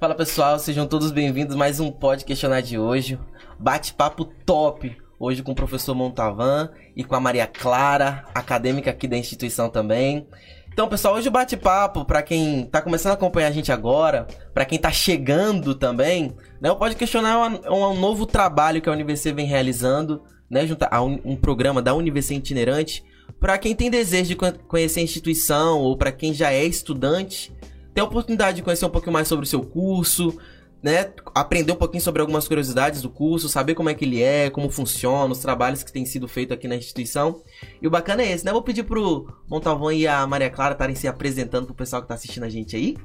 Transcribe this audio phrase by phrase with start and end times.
[0.00, 3.18] Fala pessoal, sejam todos bem-vindos mais um Pode Questionar de hoje.
[3.58, 9.18] Bate-papo top hoje com o professor Montavan e com a Maria Clara, acadêmica aqui da
[9.18, 10.26] instituição também.
[10.72, 14.64] Então, pessoal, hoje o bate-papo, para quem tá começando a acompanhar a gente agora, para
[14.64, 19.34] quem tá chegando também, né, Pode Questionar é um, um novo trabalho que a UniVC
[19.34, 23.04] vem realizando, né, junto a um, um programa da UniVC itinerante,
[23.38, 27.52] para quem tem desejo de conhecer a instituição ou para quem já é estudante,
[27.94, 30.38] ter a oportunidade de conhecer um pouquinho mais sobre o seu curso,
[30.82, 31.12] né?
[31.34, 34.70] Aprender um pouquinho sobre algumas curiosidades do curso, saber como é que ele é, como
[34.70, 37.42] funciona, os trabalhos que têm sido feitos aqui na instituição.
[37.80, 38.52] E o bacana é esse, né?
[38.52, 42.14] Vou pedir pro Montalvão e a Maria Clara estarem se apresentando pro pessoal que tá
[42.14, 42.96] assistindo a gente aí.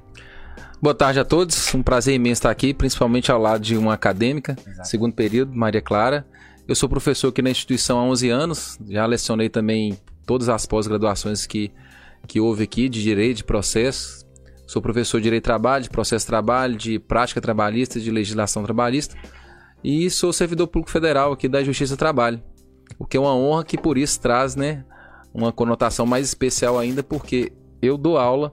[0.81, 4.55] Boa tarde a todos, um prazer imenso estar aqui, principalmente ao lado de uma acadêmica,
[4.65, 4.87] Exato.
[4.87, 6.25] segundo período, Maria Clara.
[6.67, 11.45] Eu sou professor aqui na instituição há 11 anos, já lecionei também todas as pós-graduações
[11.45, 11.71] que,
[12.27, 14.24] que houve aqui de Direito, de Processo,
[14.65, 18.63] Sou professor de Direito de Trabalho, de Processo de Trabalho, de Prática Trabalhista, de Legislação
[18.63, 19.15] Trabalhista
[19.83, 22.41] e sou servidor público federal aqui da Justiça do Trabalho.
[22.97, 24.83] O que é uma honra que por isso traz, né,
[25.31, 28.51] uma conotação mais especial ainda porque eu dou aula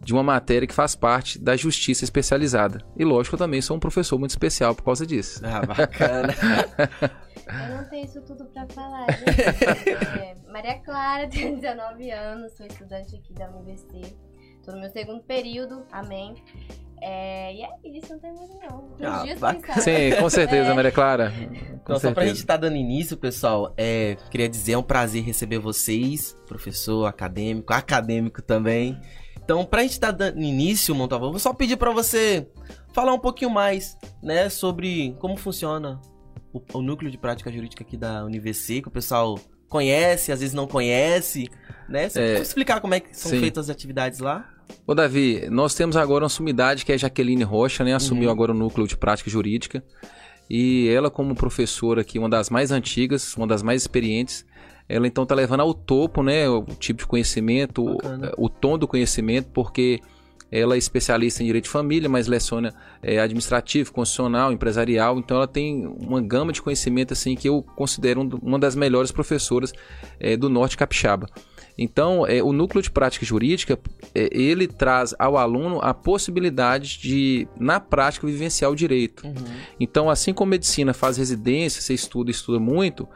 [0.00, 2.84] de uma matéria que faz parte da justiça especializada.
[2.96, 5.40] E lógico, eu também sou um professor muito especial por causa disso.
[5.44, 6.34] Ah, bacana.
[7.70, 9.90] eu não tenho isso tudo para falar, gente.
[10.20, 14.14] É, Maria Clara, tenho 19 anos, sou estudante aqui da UniVC.
[14.64, 16.34] Tô no meu segundo período, amém.
[17.00, 18.88] É, e é isso, não tem muito não.
[19.02, 19.38] Ah, dias
[19.82, 20.74] Sim, com certeza, é.
[20.74, 21.30] Maria Clara.
[21.30, 24.82] Com então, só pra gente estar tá dando início, pessoal, é, queria dizer, é um
[24.82, 28.98] prazer receber vocês, professor, acadêmico, acadêmico também.
[29.36, 32.48] Então, pra gente estar tá dando início, Montalvão, vou só pedir para você
[32.94, 36.00] falar um pouquinho mais, né, sobre como funciona
[36.54, 40.54] o, o núcleo de prática jurídica aqui da UniVC, que o pessoal conhece, às vezes
[40.54, 41.50] não conhece,
[41.88, 42.08] né?
[42.08, 43.40] Você é, explicar como é que são sim.
[43.40, 44.53] feitas as atividades lá?
[44.86, 47.94] Ô Davi, nós temos agora uma sumidade que é a Jaqueline Rocha, né?
[47.94, 48.32] Assumiu uhum.
[48.32, 49.82] agora o núcleo de prática jurídica.
[50.48, 54.44] E ela, como professora aqui, uma das mais antigas, uma das mais experientes,
[54.88, 56.48] ela então está levando ao topo, né?
[56.48, 57.98] O tipo de conhecimento, o,
[58.36, 60.00] o, tom do conhecimento, porque
[60.52, 65.18] ela é especialista em direito de família, mas leciona é, administrativo, constitucional, empresarial.
[65.18, 69.72] Então ela tem uma gama de conhecimento assim que eu considero uma das melhores professoras
[70.20, 71.26] é, do Norte Capixaba.
[71.76, 73.78] Então, é, o núcleo de prática jurídica,
[74.14, 79.26] é, ele traz ao aluno a possibilidade de, na prática, vivenciar o direito.
[79.26, 79.34] Uhum.
[79.78, 83.08] Então, assim como medicina faz residência, você estuda, estuda muito,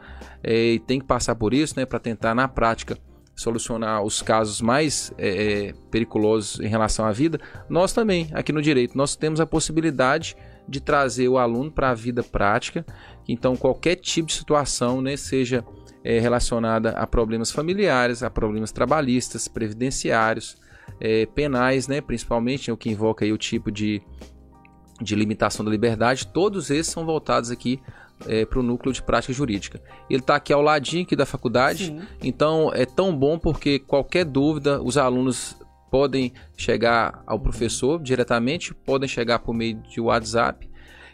[0.43, 2.97] é, e tem que passar por isso, né, para tentar, na prática,
[3.33, 5.29] solucionar os casos mais é,
[5.67, 10.35] é, periculosos em relação à vida, nós também, aqui no direito, nós temos a possibilidade
[10.67, 12.85] de trazer o aluno para a vida prática.
[13.27, 15.63] Então, qualquer tipo de situação, né, seja
[16.09, 20.57] é, relacionada a problemas familiares, a problemas trabalhistas, previdenciários,
[20.99, 24.01] é, penais, né, principalmente, é o que invoca aí o tipo de,
[24.99, 27.79] de limitação da liberdade, todos esses são voltados aqui
[28.27, 29.79] é, para o núcleo de prática jurídica.
[30.09, 32.01] Ele está aqui ao ladinho aqui da faculdade, Sim.
[32.23, 35.55] então é tão bom porque qualquer dúvida os alunos
[35.91, 40.68] podem chegar ao professor diretamente, podem chegar por meio de WhatsApp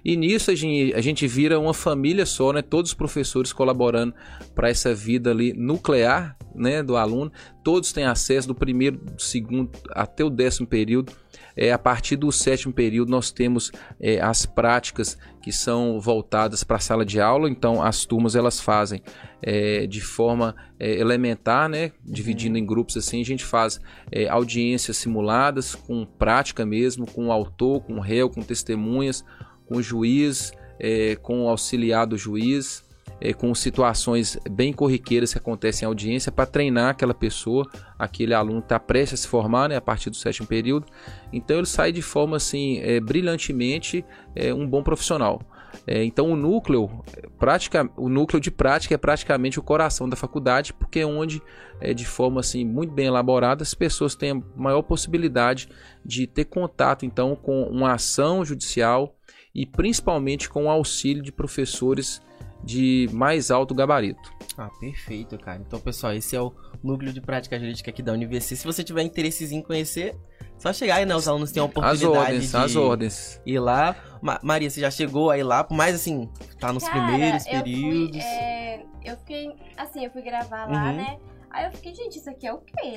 [0.06, 2.62] e nisso a gente, a gente vira uma família só, né?
[2.62, 4.14] Todos os professores colaborando
[4.54, 7.32] para essa vida ali nuclear, né, do aluno.
[7.64, 11.12] Todos têm acesso do primeiro, do segundo até o décimo período.
[11.58, 16.78] É, a partir do sétimo período nós temos é, as práticas que são voltadas para
[16.78, 19.02] a sala de aula, então as turmas elas fazem
[19.42, 22.64] é, de forma é, elementar, né, dividindo uhum.
[22.64, 23.80] em grupos assim, a gente faz
[24.12, 29.24] é, audiências simuladas com prática mesmo, com o autor, com o réu, com testemunhas,
[29.68, 32.84] com o juiz, é, com o auxiliar do juiz,
[33.20, 37.66] é, com situações bem corriqueiras que acontecem em audiência para treinar aquela pessoa,
[37.98, 40.86] aquele aluno está prestes a se formar né, a partir do sétimo período.
[41.32, 44.04] Então ele sai de forma assim é, brilhantemente
[44.36, 45.42] é, um bom profissional.
[45.86, 46.90] É, então o núcleo,
[47.38, 51.42] prática, o núcleo de prática é praticamente o coração da faculdade, porque é onde,
[51.82, 55.70] é, de forma assim muito bem elaborada, as pessoas têm a maior possibilidade
[56.04, 59.15] de ter contato então com uma ação judicial
[59.56, 62.22] e principalmente com o auxílio de professores
[62.62, 64.34] de mais alto gabarito.
[64.58, 65.62] Ah, perfeito, cara.
[65.66, 66.54] Então, pessoal, esse é o
[66.84, 68.56] núcleo de prática jurídica aqui da UniVC.
[68.56, 70.16] Se você tiver interesse em conhecer,
[70.58, 71.16] só chegar aí, né?
[71.16, 73.42] Os alunos têm a oportunidade as ordens, de as ordens.
[73.46, 73.96] ir lá.
[74.22, 76.30] Ma Maria, você já chegou aí lá, mas assim,
[76.60, 78.18] tá nos cara, primeiros eu períodos.
[78.18, 80.96] Fui, é, eu fiquei, assim, eu fui gravar lá, uhum.
[80.96, 81.20] né?
[81.52, 82.96] Aí eu fiquei, gente, isso aqui é o quê?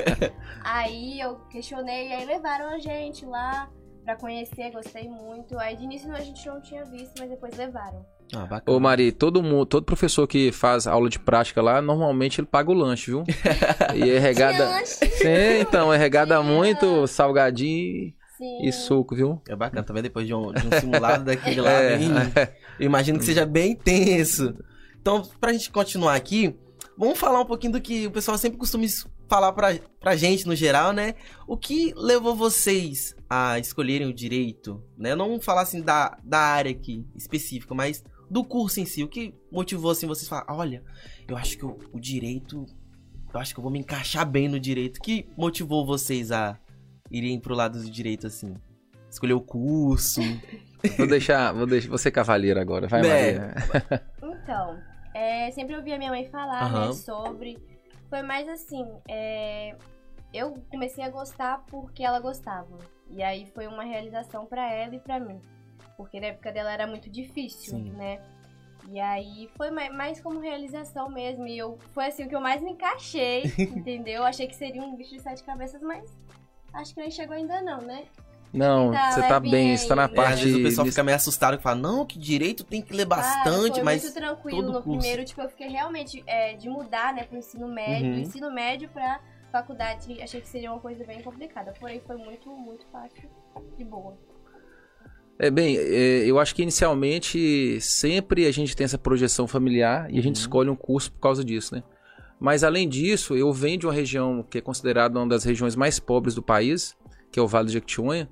[0.62, 3.68] aí eu questionei, e aí levaram a gente lá
[4.10, 5.56] para conhecer, gostei muito.
[5.58, 8.04] Aí de início a gente não tinha visto, mas depois levaram.
[8.34, 8.76] Ah, bacana.
[8.76, 12.70] Ô Mari, todo mundo, todo professor que faz aula de prática lá, normalmente ele paga
[12.70, 13.24] o lanche, viu?
[13.94, 14.84] e é regada.
[14.84, 18.12] Sim, então, é regada muito salgadinho.
[18.36, 18.66] Sim.
[18.66, 19.38] e suco, viu?
[19.46, 22.08] É bacana, também depois de um, de um simulado daquele lá, É, bem,
[22.78, 24.54] eu imagino que seja bem tenso.
[24.98, 26.56] Então, pra gente continuar aqui,
[26.96, 28.84] vamos falar um pouquinho do que o pessoal sempre costuma
[29.30, 31.14] falar pra, pra gente no geral, né?
[31.46, 35.14] O que levou vocês a escolherem o direito, né?
[35.14, 39.04] Não falar assim da, da área aqui específica, mas do curso em si.
[39.04, 40.82] O que motivou assim vocês falar, olha,
[41.28, 42.66] eu acho que o, o direito,
[43.32, 44.96] eu acho que eu vou me encaixar bem no direito.
[44.98, 46.58] O que motivou vocês a
[47.08, 48.52] irem pro lado do direito assim?
[49.08, 50.20] Escolher o curso.
[50.96, 53.38] Vou deixar, vou deixar você cavaleiro agora, vai, É.
[53.38, 53.54] Maria.
[54.22, 54.78] Então,
[55.14, 56.86] é, sempre ouvi a minha mãe falar, Aham.
[56.86, 57.58] né, sobre.
[58.10, 59.76] Foi mais assim, é,
[60.34, 62.76] eu comecei a gostar porque ela gostava.
[63.08, 65.40] E aí foi uma realização pra ela e pra mim.
[65.96, 67.90] Porque na época dela era muito difícil, Sim.
[67.92, 68.20] né?
[68.88, 71.46] E aí foi mai- mais como realização mesmo.
[71.46, 74.24] E eu foi assim o que eu mais me encaixei, entendeu?
[74.24, 76.18] Achei que seria um bicho de sete cabeças, mas
[76.74, 78.06] acho que nem chegou ainda não, né?
[78.52, 80.12] Não, Tá você tá levinho bem, você tá na ainda.
[80.12, 82.82] É, parte às vezes o pessoal fica meio assustado e fala, não, que direito tem
[82.82, 84.02] que ler bastante, Cara, foi mas.
[84.02, 84.98] muito tranquilo todo no curso.
[84.98, 88.14] primeiro, tipo, eu fiquei realmente é, de mudar, né, pro ensino médio, Uhum.
[88.14, 89.20] do ensino médio pra
[89.52, 93.28] faculdade, achei que seria uma coisa bem complicada, porém foi muito, muito fácil,
[93.78, 94.16] de boa.
[95.38, 100.18] É bem, é, eu acho que inicialmente sempre a gente tem essa projeção familiar e
[100.18, 100.40] a gente Uhum.
[100.42, 101.82] escolhe um curso por causa disso, né?
[102.38, 105.98] Mas além disso, eu venho de uma região que é considerada uma das regiões mais
[105.98, 106.96] pobres do país,
[107.30, 108.28] que é o Vale do Jequitinhonha.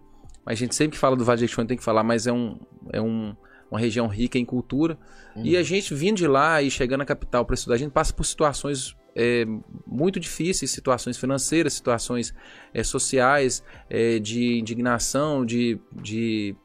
[0.49, 2.59] A gente sempre que fala do Vale do Jequitinhonha tem que falar, mas é, um,
[2.91, 3.37] é um,
[3.71, 4.99] uma região rica em cultura.
[5.37, 5.45] Uhum.
[5.45, 8.15] E a gente vindo de lá e chegando na capital para estudar, a gente passa
[8.15, 9.45] por situações é,
[9.87, 12.33] muito difíceis, situações financeiras, situações
[12.73, 16.57] é, sociais, é, de indignação, de, de,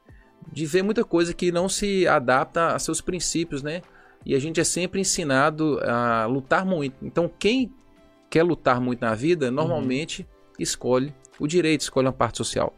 [0.50, 3.82] de ver muita coisa que não se adapta a seus princípios, né?
[4.26, 6.96] E a gente é sempre ensinado a lutar muito.
[7.06, 7.70] Então, quem
[8.30, 10.26] quer lutar muito na vida, normalmente
[10.58, 12.74] escolhe o direito, escolhe uma parte social.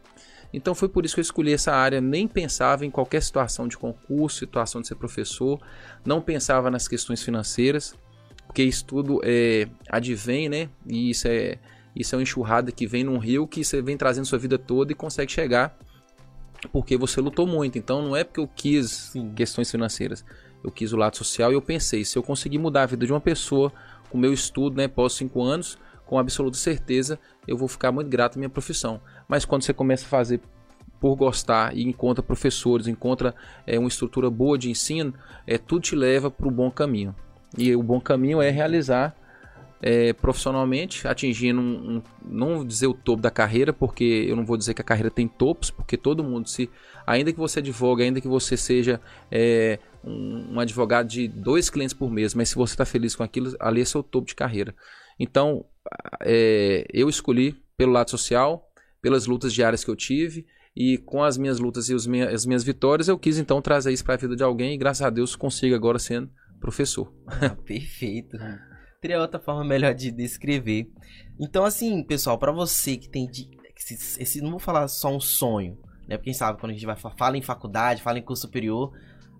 [0.55, 3.77] Então foi por isso que eu escolhi essa área, nem pensava em qualquer situação de
[3.77, 5.59] concurso, situação de ser professor,
[6.05, 7.93] não pensava nas questões financeiras,
[8.47, 10.69] porque isso tudo é, advém, né?
[10.87, 11.59] E isso é,
[11.93, 14.93] isso é uma enxurrada que vem num rio que você vem trazendo sua vida toda
[14.93, 15.77] e consegue chegar
[16.71, 17.77] porque você lutou muito.
[17.77, 19.33] Então não é porque eu quis Sim.
[19.33, 20.23] questões financeiras,
[20.63, 23.11] eu quis o lado social e eu pensei, se eu conseguir mudar a vida de
[23.11, 23.73] uma pessoa
[24.09, 28.09] com o meu estudo, né, pós cinco anos, com absoluta certeza eu vou ficar muito
[28.09, 29.01] grato à minha profissão.
[29.27, 30.39] Mas quando você começa a fazer
[30.99, 33.35] por gostar e encontra professores, encontra
[33.67, 35.13] é, uma estrutura boa de ensino,
[35.45, 37.13] é, tudo te leva para o bom caminho.
[37.57, 39.15] E o bom caminho é realizar
[39.81, 44.57] é, profissionalmente, atingindo um, um- não dizer o topo da carreira, porque eu não vou
[44.57, 46.69] dizer que a carreira tem topos, porque todo mundo, se
[47.05, 48.99] ainda que você advogue, ainda que você seja
[49.29, 53.21] é, um, um advogado de dois clientes por mês, mas se você está feliz com
[53.23, 54.73] aquilo, ali é seu topo de carreira.
[55.19, 55.65] Então,
[56.21, 58.67] é, eu escolhi pelo lado social,
[59.01, 60.45] pelas lutas diárias que eu tive,
[60.75, 64.03] e com as minhas lutas e minha- as minhas vitórias, eu quis então trazer isso
[64.03, 66.29] para a vida de alguém e graças a Deus consigo agora sendo
[66.59, 67.13] professor.
[67.27, 68.37] Ah, perfeito.
[69.01, 70.89] Teria outra forma melhor de descrever.
[71.39, 73.27] Então, assim, pessoal, pra você que tem.
[73.29, 75.77] de- Esse, esse- não vou falar só um sonho,
[76.07, 76.17] né?
[76.17, 78.43] Porque a gente sabe quando a gente vai fa- fala em faculdade, fala em curso
[78.43, 78.91] superior.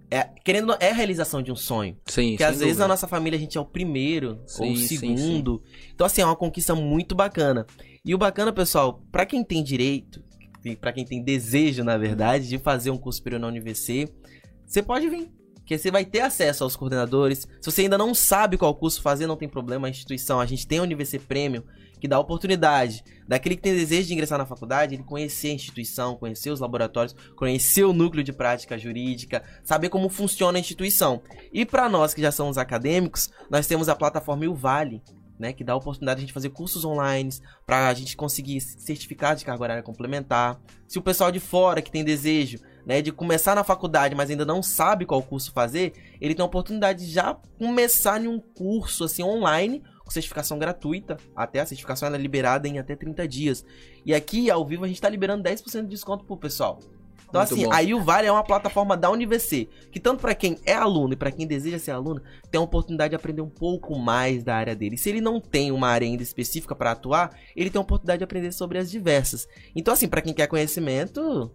[0.10, 1.98] É, querendo, é a realização de um sonho.
[2.06, 2.84] Sim, Porque às vezes dúvida.
[2.84, 5.64] na nossa família a gente é o primeiro ou o Sim, sim, segundo.
[5.94, 7.66] Então, assim, é uma conquista muito bacana.
[8.04, 10.24] E o bacana, pessoal, pra quem tem direito,
[10.80, 14.08] pra quem tem desejo, na verdade, de fazer um curso superior na UniVC,
[14.66, 15.32] você pode vir.
[15.56, 17.48] Porque você vai ter acesso aos coordenadores.
[17.60, 19.88] Se você ainda não sabe qual curso fazer, não tem problema.
[19.88, 21.64] A instituição, a gente tem a UniVC Premium,
[22.06, 26.16] que dá oportunidade daquele que tem desejo de ingressar na faculdade, ele conhecer a instituição,
[26.16, 31.24] conhecer os laboratórios, conhecer o núcleo de prática jurídica, saber como funciona a instituição.
[31.52, 35.02] E para nós que já somos acadêmicos, nós temos a plataforma Vale,
[35.40, 37.32] né, que dá a oportunidade de a gente fazer cursos online,
[37.66, 40.62] para a gente conseguir certificado de carga horária complementar.
[40.88, 44.46] Se o pessoal de fora que tem desejo, né, de começar na faculdade, mas ainda
[44.46, 49.06] não sabe qual curso fazer, ele tem a oportunidade de já começar em um curso
[49.06, 51.18] assim online com certificação gratuita.
[51.36, 53.66] Até a certificação ela é liberada em até 30 dias.
[54.06, 56.80] E aqui ao vivo a gente tá liberando 10% de desconto pro pessoal.
[57.28, 57.96] Então Muito assim, bom.
[57.96, 61.18] a o Vale é uma plataforma da UniVC, que tanto para quem é aluno e
[61.18, 64.76] para quem deseja ser aluno, tem a oportunidade de aprender um pouco mais da área
[64.76, 64.98] dele.
[64.98, 68.24] Se ele não tem uma área ainda específica para atuar, ele tem a oportunidade de
[68.24, 69.48] aprender sobre as diversas.
[69.76, 71.52] Então assim, para quem quer conhecimento,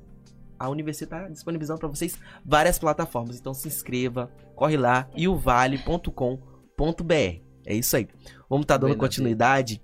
[0.58, 3.38] a UniVC tá disponibilizando para vocês várias plataformas.
[3.38, 6.34] Então se inscreva, corre lá iovale.com.br.
[7.64, 8.08] É isso aí.
[8.50, 9.80] Vamos estar dando Bem na continuidade.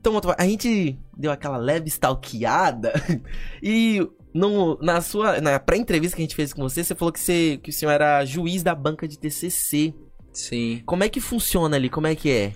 [0.00, 2.92] Então, a gente deu aquela leve stalkeada
[3.62, 7.20] e no, na sua na pré-entrevista que a gente fez com você, você falou que,
[7.20, 9.94] você, que o senhor era juiz da banca de TCC.
[10.32, 10.82] Sim.
[10.84, 11.88] Como é que funciona ali?
[11.88, 12.52] Como é que é?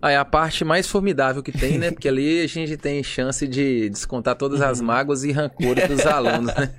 [0.00, 1.90] Ah, é a parte mais formidável que tem, né?
[1.90, 4.86] Porque ali a gente tem chance de descontar todas as uhum.
[4.86, 6.72] mágoas e rancores dos alunos, né?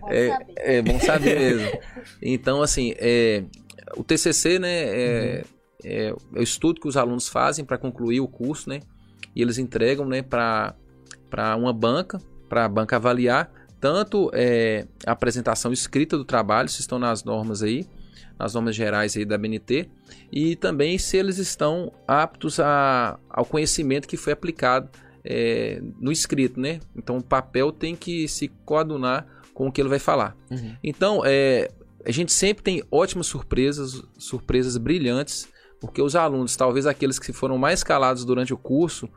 [0.00, 1.80] Bom é, é, bom saber mesmo.
[2.22, 3.44] Então, assim, é,
[3.96, 5.59] o TCC, né, é, uhum.
[5.84, 8.80] É, o estudo que os alunos fazem para concluir o curso, né?
[9.34, 10.74] E eles entregam, né, para
[11.56, 12.18] uma banca,
[12.48, 17.62] para a banca avaliar tanto é, a apresentação escrita do trabalho, se estão nas normas
[17.62, 17.86] aí,
[18.38, 19.88] nas normas gerais aí da BNT,
[20.30, 24.90] e também se eles estão aptos a, ao conhecimento que foi aplicado
[25.24, 26.80] é, no escrito, né?
[26.94, 30.36] Então o papel tem que se coadunar com o que ele vai falar.
[30.50, 30.76] Uhum.
[30.82, 31.70] Então, é,
[32.04, 35.48] a gente sempre tem ótimas surpresas, surpresas brilhantes,
[35.80, 39.08] porque os alunos, talvez aqueles que foram mais calados durante o curso,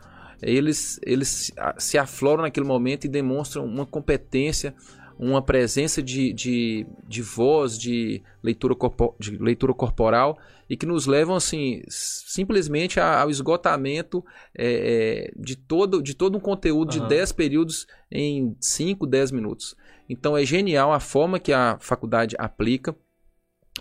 [0.42, 4.74] eles, eles se afloram naquele momento e demonstram uma competência,
[5.18, 10.38] uma presença de, de, de voz, de leitura, corpo, de leitura corporal
[10.70, 14.26] e que nos levam assim simplesmente ao esgotamento
[14.58, 17.04] é, é de, todo, de todo um conteúdo uhum.
[17.04, 19.76] de 10 períodos em 5, 10 minutos.
[20.10, 22.96] Então é genial a forma que a faculdade aplica,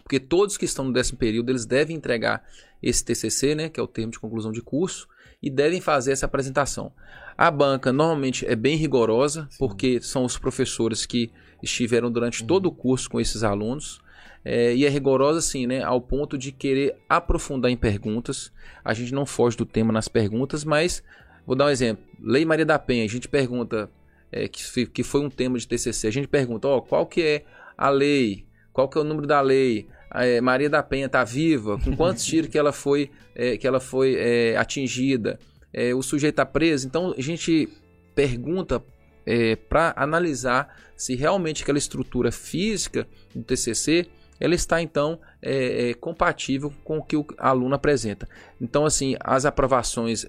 [0.02, 2.44] porque todos que estão no décimo período eles devem entregar
[2.82, 5.06] esse TCC, né, que é o termo de conclusão de curso,
[5.42, 6.92] e devem fazer essa apresentação.
[7.36, 9.58] A banca normalmente é bem rigorosa, Sim.
[9.58, 11.30] porque são os professores que
[11.62, 12.46] estiveram durante uhum.
[12.46, 14.00] todo o curso com esses alunos.
[14.44, 18.52] É, e é rigorosa assim, né, ao ponto de querer aprofundar em perguntas.
[18.84, 21.02] A gente não foge do tema nas perguntas, mas
[21.46, 22.04] vou dar um exemplo.
[22.20, 23.88] Lei Maria da Penha, a gente pergunta,
[24.30, 27.44] é, que, que foi um tema de TCC, a gente pergunta, ó, qual que é
[27.76, 31.78] a lei, qual que é o número da lei, é, Maria da Penha está viva,
[31.78, 35.38] com quantos tiros que ela foi, é, que ela foi é, atingida,
[35.72, 36.86] é, o sujeito está preso.
[36.86, 37.68] Então a gente
[38.14, 38.82] pergunta
[39.24, 44.06] é, para analisar se realmente aquela estrutura física do TCC
[44.38, 48.28] ela está então é, compatível com o que o aluno apresenta.
[48.60, 50.26] Então assim as aprovações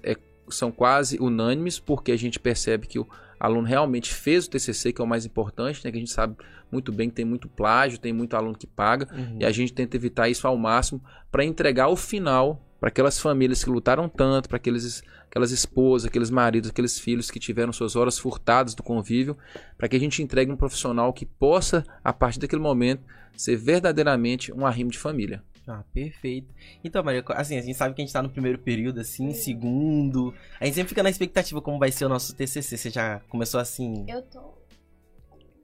[0.48, 5.00] são quase unânimes porque a gente percebe que o aluno realmente fez o TCC, que
[5.00, 5.90] é o mais importante, né?
[5.90, 6.36] Que a gente sabe
[6.70, 9.38] muito bem que tem muito plágio, tem muito aluno que paga, uhum.
[9.40, 13.64] e a gente tenta evitar isso ao máximo para entregar o final para aquelas famílias
[13.64, 18.18] que lutaram tanto, para aqueles, aquelas esposas, aqueles maridos, aqueles filhos que tiveram suas horas
[18.18, 19.38] furtadas do convívio,
[19.78, 23.02] para que a gente entregue um profissional que possa, a partir daquele momento,
[23.34, 25.42] ser verdadeiramente um arrimo de família.
[25.66, 26.54] Ah, perfeito.
[26.82, 29.42] Então, Maria, assim, a gente sabe que a gente tá no primeiro período, assim, Sim.
[29.42, 30.34] segundo.
[30.60, 32.76] A gente sempre fica na expectativa como vai ser o nosso TCC.
[32.76, 34.04] Você já começou assim?
[34.06, 34.40] Eu tô.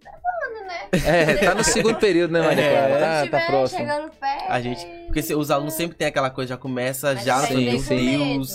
[0.03, 0.89] Tá bom, né?
[1.05, 3.81] É, tá no segundo período, né, Maria é, Tá, tá próximo.
[3.81, 4.51] Chegando perto.
[4.51, 4.87] A gente.
[5.07, 7.89] Porque se, os alunos sempre tem aquela coisa, já começa Mas já, meu Deus.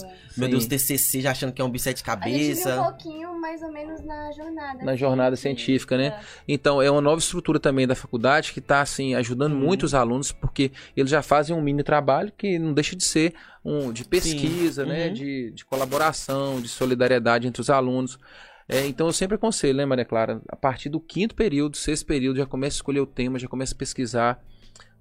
[0.04, 0.25] Medo.
[0.38, 2.70] Meu Deus, TCC já achando que é um bicho de cabeça.
[2.70, 4.84] A gente um pouquinho mais ou menos na jornada.
[4.84, 6.08] Na jornada científica, né?
[6.08, 6.20] É.
[6.48, 9.60] Então, é uma nova estrutura também da faculdade que está, assim, ajudando hum.
[9.60, 13.34] muito os alunos, porque eles já fazem um mini trabalho que não deixa de ser
[13.64, 15.08] um de pesquisa, né?
[15.08, 15.14] Uhum.
[15.14, 18.20] De, de colaboração, de solidariedade entre os alunos.
[18.68, 20.42] É, então eu sempre aconselho, né, Maria Clara?
[20.50, 23.76] A partir do quinto período, sexto período, já começa a escolher o tema, já começa
[23.76, 24.44] a pesquisar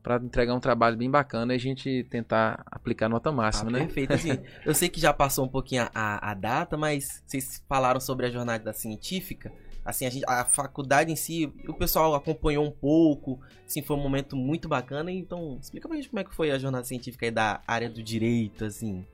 [0.05, 3.79] para entregar um trabalho bem bacana e a gente tentar aplicar nota máxima, ah, né?
[3.81, 4.13] Perfeito.
[4.13, 8.27] Assim, eu sei que já passou um pouquinho a, a, data, mas vocês falaram sobre
[8.27, 9.51] a jornada científica.
[9.83, 14.01] Assim, a, gente, a faculdade em si, o pessoal acompanhou um pouco, assim, foi um
[14.01, 15.11] momento muito bacana.
[15.11, 18.03] Então, explica pra gente como é que foi a jornada científica aí da área do
[18.03, 19.07] direito, assim.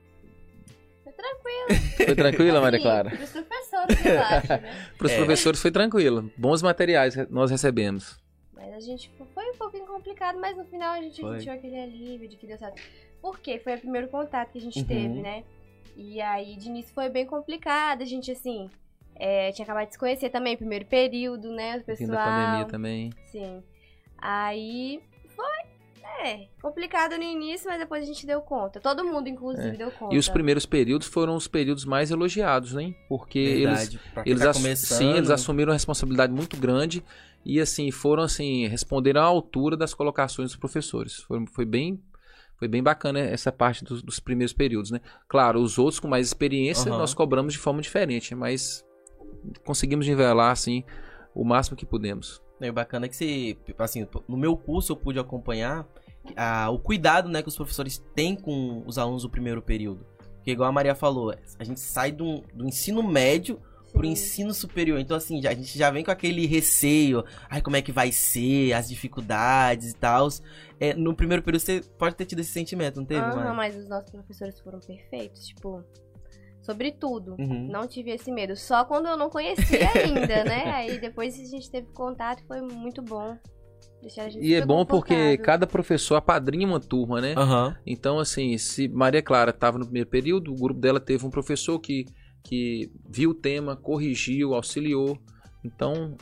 [1.05, 1.95] Foi tranquilo.
[1.95, 3.11] Foi tranquila, Maria Clara?
[3.11, 4.87] Para os professores, eu acho, né?
[4.97, 5.15] Para os é.
[5.15, 6.29] professores foi tranquilo.
[6.37, 8.19] Bons materiais nós recebemos.
[8.61, 11.37] Mas a gente foi um pouquinho complicado, mas no final a gente foi.
[11.37, 12.81] sentiu aquele alívio de que deu certo.
[13.21, 14.85] Porque foi o primeiro contato que a gente uhum.
[14.85, 15.43] teve, né?
[15.95, 18.69] E aí, de início foi bem complicado, a gente, assim,
[19.15, 21.77] é, tinha acabado de se conhecer também, primeiro período, né?
[21.77, 22.07] O pessoal.
[22.07, 23.13] Fim da pandemia também.
[23.31, 23.63] Sim.
[24.17, 25.01] Aí
[26.23, 28.79] é, complicado no início, mas depois a gente deu conta.
[28.79, 29.71] Todo mundo, inclusive, é.
[29.71, 30.13] deu conta.
[30.13, 32.93] E os primeiros períodos foram os períodos mais elogiados, né?
[33.09, 33.99] Porque Verdade.
[34.25, 37.03] eles, eles, tá sim, eles assumiram uma responsabilidade muito grande
[37.45, 41.17] e assim foram assim responderam à altura das colocações dos professores.
[41.17, 42.01] Foi, foi bem
[42.57, 45.01] foi bem bacana essa parte dos, dos primeiros períodos, né?
[45.27, 46.97] Claro, os outros com mais experiência uhum.
[46.97, 48.85] nós cobramos de forma diferente, mas
[49.65, 50.83] conseguimos nivelar assim
[51.33, 52.41] o máximo que pudemos.
[52.59, 55.87] É bacana que se, assim, no meu curso eu pude acompanhar
[56.35, 60.05] a, o cuidado né, que os professores têm com os alunos do primeiro período.
[60.35, 63.59] Porque, igual a Maria falou, a gente sai do, do ensino médio.
[63.91, 64.99] Pro ensino superior.
[64.99, 67.23] Então, assim, já, a gente já vem com aquele receio.
[67.49, 70.27] Ai, como é que vai ser, as dificuldades e tal.
[70.79, 73.21] É, no primeiro período você pode ter tido esse sentimento, não teve?
[73.21, 75.47] Ah, não, mas os nossos professores foram perfeitos.
[75.47, 75.83] Tipo,
[76.61, 77.35] sobre tudo.
[77.39, 77.67] Uhum.
[77.69, 78.55] Não tive esse medo.
[78.55, 80.71] Só quando eu não conhecia ainda, né?
[80.73, 83.37] Aí depois a gente teve contato e foi muito bom.
[84.01, 87.35] Deixar a gente E é bom porque cada professor apadrinha uma turma, né?
[87.37, 87.75] Aham.
[87.85, 91.77] Então, assim, se Maria Clara estava no primeiro período, o grupo dela teve um professor
[91.79, 92.05] que,
[92.43, 95.17] que viu o tema, corrigiu, auxiliou.
[95.63, 96.15] Então,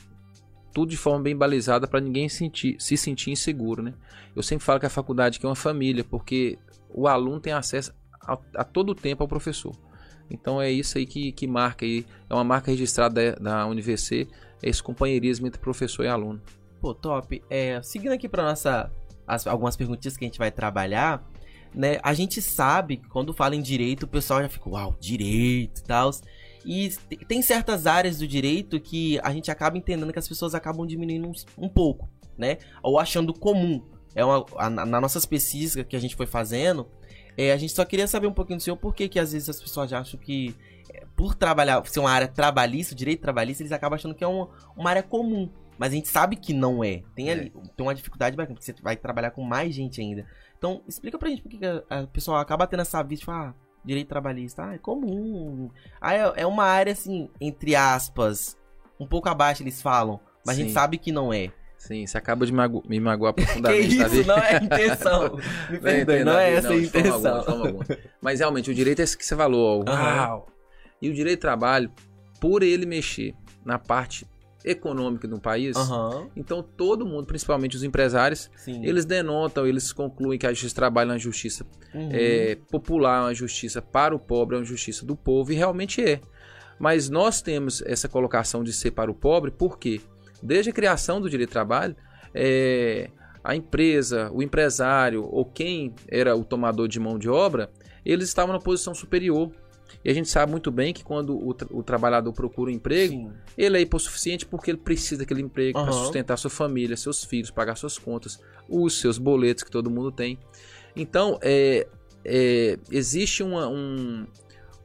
[0.74, 3.94] tudo de forma bem balizada para ninguém sentir, se sentir inseguro, né?
[4.36, 6.58] Eu sempre falo que a faculdade é uma família, porque
[6.90, 9.76] o aluno tem acesso a, a todo o tempo ao professor.
[10.30, 14.28] Então é isso aí que, que marca aí, é uma marca registrada da, da UniVC,
[14.62, 16.40] é esse companheirismo entre professor e aluno.
[16.80, 17.42] Pô, top.
[17.50, 18.92] É, seguindo aqui para nossa
[19.26, 21.28] as- algumas perguntinhas que a gente vai trabalhar,
[21.74, 22.00] né?
[22.04, 25.84] A gente sabe que quando fala em direito, o pessoal já fica, uau, direito e
[25.84, 26.12] tal.
[26.66, 30.54] E te- tem certas áreas do direito que a gente acaba entendendo que as pessoas
[30.54, 32.58] acabam diminuindo uns- um, pouco, né?
[32.84, 33.82] Ou achando comum.
[34.16, 36.88] É uma, a- na, nas nossas pesquisas que a gente foi fazendo,
[37.38, 39.48] é, a gente só queria saber um pouquinho do senhor por que que às vezes
[39.48, 40.54] as pessoas acham que
[40.94, 44.50] é, por trabalhar, ser uma área trabalhista, direito trabalhista, eles acabam achando que é uma,
[44.76, 45.50] uma área comum.
[45.78, 47.04] Mas a gente sabe que não é.
[47.16, 50.28] Tem, ali, tem uma dificuldade bacana, porque você vai trabalhar com mais gente ainda.
[50.60, 53.32] Então, explica pra gente por que que a, a pessoa acaba tendo essa vista, tipo,
[53.32, 55.72] ah, direito trabalhista, ah, é comum.
[56.00, 58.58] Ah, é, é uma área, assim, entre aspas,
[59.00, 60.64] um pouco abaixo eles falam, mas a Sim.
[60.66, 61.52] gente sabe que não é.
[61.78, 65.38] Sim, você acaba de mago- me magoar Que profundamente, tá isso, não é a intenção.
[65.72, 67.80] Me Não perdoe, não a é essa a de forma intenção.
[68.22, 69.86] Mas realmente, o direito é esse que você falou.
[69.88, 70.48] Uau!
[71.02, 71.90] E o direito de trabalho,
[72.42, 74.28] por ele mexer na parte
[74.70, 78.86] econômica do país, Aham, então todo mundo, principalmente os empresários, sim.
[78.86, 82.10] eles denotam, eles concluem que a justiça de trabalho é uma justiça Uhum.
[82.12, 86.22] é, popular, uma justiça para o pobre, é uma justiça do povo, e realmente é.
[86.78, 90.00] Mas nós temos essa colocação de ser para o pobre, porque
[90.42, 91.96] desde a criação do direito de trabalho,
[92.34, 93.10] é,
[93.44, 97.70] a empresa, o empresário ou quem era o tomador de mão de obra,
[98.06, 99.52] eles estavam na posição superior.
[100.04, 103.14] E a gente sabe muito bem que quando o, tra- o trabalhador procura um emprego,
[103.14, 103.34] Sim.
[103.58, 106.04] ele é hipossuficiente porque ele precisa daquele emprego para Aham.
[106.04, 110.40] sustentar sua família, seus filhos, pagar suas contas, os seus boletos que todo mundo tem.
[110.96, 111.88] Então, é,
[112.26, 114.26] é, existe uma- um,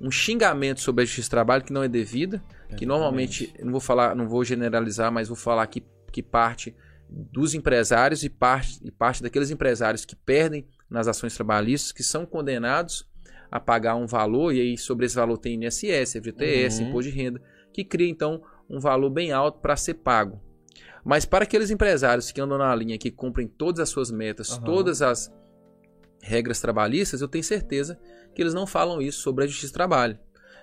[0.00, 2.42] um xingamento sobre a justiça do trabalho que não é devida,
[2.76, 6.74] que normalmente, não vou falar, não vou generalizar, mas vou falar que, que parte
[7.08, 12.26] dos empresários e parte, e parte daqueles empresários que perdem nas ações trabalhistas, que são
[12.26, 13.06] condenados
[13.54, 16.88] a pagar um valor, e aí sobre esse valor tem INSS, FGTS, Uhum.
[16.88, 17.40] imposto de renda,
[17.72, 20.42] que cria então um valor bem alto para ser pago.
[21.04, 24.64] Mas para aqueles empresários que andam na linha, que cumprem todas as suas metas, Aham.
[24.64, 25.32] todas as
[26.20, 27.96] regras trabalhistas, eu tenho certeza
[28.34, 30.18] que eles não falam isso sobre a justiça do trabalho.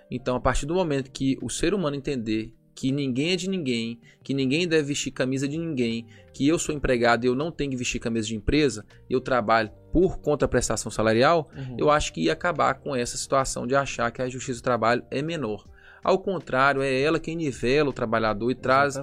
[0.10, 4.02] Então, a partir do momento que o ser humano entender que ninguém é de ninguém,
[4.22, 7.72] que ninguém deve vestir camisa de ninguém, que eu sou empregado e eu não tenho
[7.72, 11.76] que vestir camisa de empresa, eu trabalho por conta da prestação salarial, Uhum.
[11.78, 15.04] eu acho que ia acabar com essa situação de achar que a justiça do trabalho
[15.12, 15.66] é menor.
[16.04, 18.96] Ao contrário, é ela quem nivela o trabalhador e traz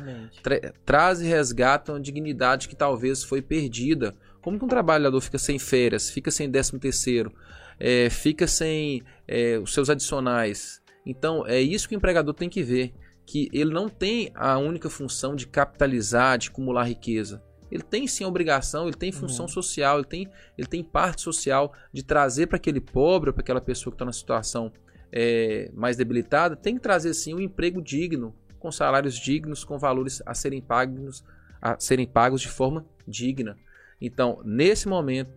[0.43, 4.17] tra- traz e resgata uma dignidade que talvez foi perdida.
[4.41, 7.33] Como que um trabalhador fica sem férias, fica sem décimo terceiro,
[7.79, 10.81] é, fica sem é, os seus adicionais.
[11.07, 12.93] Então é isso que o empregador tem que ver,
[13.25, 17.41] que ele não tem a única função de capitalizar, de acumular riqueza.
[17.71, 19.53] Ele tem sim obrigação, ele tem função Uhum.
[19.53, 23.93] social, ele tem, ele tem parte social de trazer para aquele pobre, para aquela pessoa
[23.93, 24.73] que está na situação
[25.13, 30.23] é, mais debilitada, tem que trazer sim um emprego digno, com salários dignos, com valores
[30.27, 31.25] a serem pagos,
[31.63, 33.57] a serem pagos de forma digna.
[34.01, 35.31] Então, nesse momento,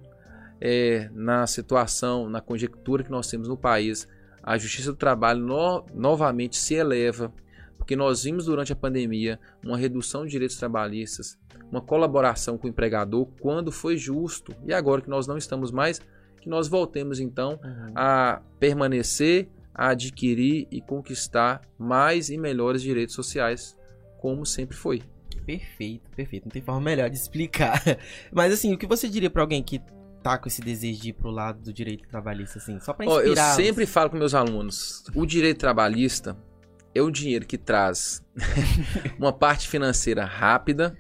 [0.60, 4.08] é, na situação, na conjectura que nós temos no país,
[4.44, 7.32] a justiça do trabalho no- novamente se eleva,
[7.82, 11.36] porque nós vimos durante a pandemia uma redução de direitos trabalhistas,
[11.72, 16.00] uma colaboração com o empregador quando foi justo, e agora que nós não estamos mais,
[16.39, 17.94] que nós voltemos então Uhum.
[17.96, 23.76] a permanecer, a adquirir e conquistar mais e melhores direitos sociais,
[24.20, 25.02] como sempre foi.
[25.44, 26.46] Perfeito, perfeito.
[26.46, 27.82] Não tem forma melhor de explicar.
[28.32, 29.82] Mas assim, o que você diria pra alguém que
[30.22, 32.80] tá com esse desejo de ir pro lado do direito trabalhista, assim?
[32.80, 33.56] Só pra Ó, eu inspirar.
[33.56, 36.38] sempre falo com meus alunos, o direito trabalhista
[36.93, 38.23] é o dinheiro que traz
[39.17, 40.97] uma parte financeira rápida,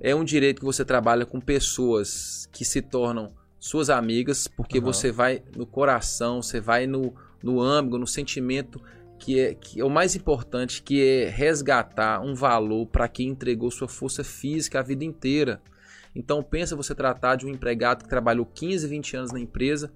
[0.00, 4.86] é um direito que você trabalha com pessoas que se tornam suas amigas, porque Aham.
[4.86, 8.80] você vai no coração, você vai no, no âmago, no sentimento
[9.18, 13.70] que é, que é o mais importante, que é resgatar um valor para quem entregou
[13.70, 15.62] sua força física a vida inteira.
[16.14, 19.90] Então pensa você tratar de um empregado que trabalhou 15, 20 anos na empresa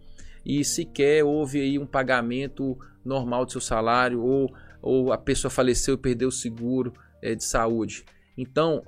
[0.45, 5.95] e sequer houve aí um pagamento normal do seu salário ou, ou a pessoa faleceu
[5.95, 8.05] e perdeu o seguro eh, de saúde.
[8.37, 8.85] Então,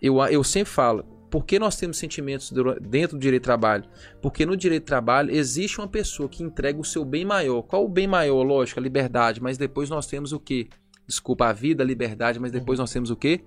[0.00, 2.52] eu, eu sempre falo, por que nós temos sentimentos
[2.82, 3.84] dentro do direito do trabalho?
[4.20, 7.62] Porque no direito do trabalho existe uma pessoa que entrega o seu bem maior.
[7.62, 8.42] Qual o bem maior?
[8.42, 10.68] Lógico, a liberdade, mas depois nós temos o quê?
[11.06, 13.44] Desculpa, a vida, a liberdade, mas depois nós temos o quê?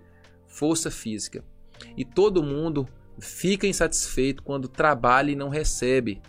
[0.47, 1.43] Força física.
[1.95, 2.87] E todo mundo
[3.19, 6.21] fica insatisfeito quando trabalha e não recebe.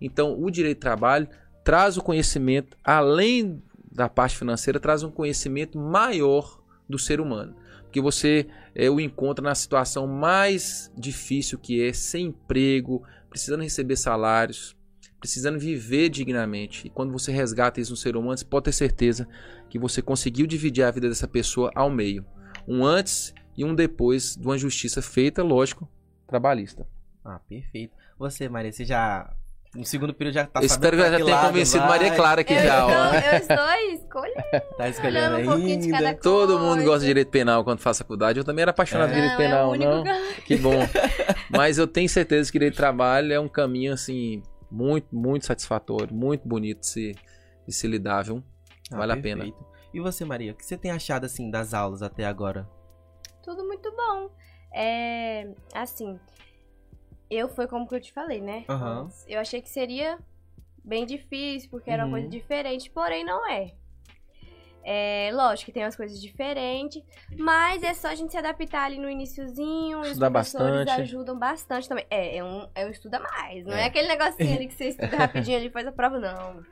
[0.00, 1.28] Então, o direito do trabalho
[1.64, 3.62] traz o conhecimento, além
[3.98, 7.54] da parte financeira, traz um conhecimento maior do ser humano.
[7.82, 13.96] Porque você é, o encontra na situação mais difícil que é, sem emprego, precisando receber
[13.96, 14.76] salários,
[15.18, 16.86] precisando viver dignamente.
[16.86, 19.26] E quando você resgata isso no ser humano, você pode ter certeza
[19.68, 22.24] que você conseguiu dividir a vida dessa pessoa ao meio.
[22.68, 25.90] Um antes e um depois de uma justiça feita, lógico,
[26.26, 26.86] trabalhista.
[27.24, 27.96] Ah, perfeito.
[28.16, 29.34] Você, Maria, você já.
[29.74, 31.88] No segundo período já tá Eu espero que eu já tenha convencido vai.
[31.98, 32.80] Maria Clara aqui eu já.
[32.80, 34.76] Estou, eu estou escolhendo.
[34.76, 36.64] Tá escolhendo um cada Todo coisa.
[36.64, 38.38] mundo gosta de direito penal quando faz faculdade.
[38.38, 39.12] Eu também era apaixonado É.
[39.12, 40.04] por direito Não, é penal, o único não.
[40.36, 40.72] que- Que bom.
[41.50, 46.14] Mas eu tenho certeza que direito de trabalho é um caminho assim muito, muito satisfatório,
[46.14, 47.16] muito bonito de se,
[47.66, 48.42] de se lidar, viu?
[48.90, 49.44] Ah, Vale a pena.
[49.92, 52.68] E você, Maria, o que você tem achado assim das aulas até agora?
[53.42, 54.30] Tudo muito bom.
[54.74, 55.46] É.
[55.74, 56.18] Assim.
[57.30, 58.64] Eu foi como que eu te falei, né?
[58.68, 59.24] Antes.
[59.28, 60.18] Eu achei que seria
[60.84, 62.22] bem difícil, porque era uma Uhum.
[62.22, 63.72] coisa diferente, porém não é.
[64.90, 67.02] É, lógico que tem umas coisas diferentes,
[67.36, 70.00] mas é só a gente se adaptar ali no iniciozinho.
[70.00, 71.00] os Estudar professores bastante.
[71.02, 72.06] ajudam bastante também.
[72.08, 73.66] É, é um, é um estudo a mais.
[73.66, 73.82] Não é.
[73.82, 73.84] É.
[73.84, 76.62] aquele negocinho ali que você estuda rapidinho ali e faz a prova, não.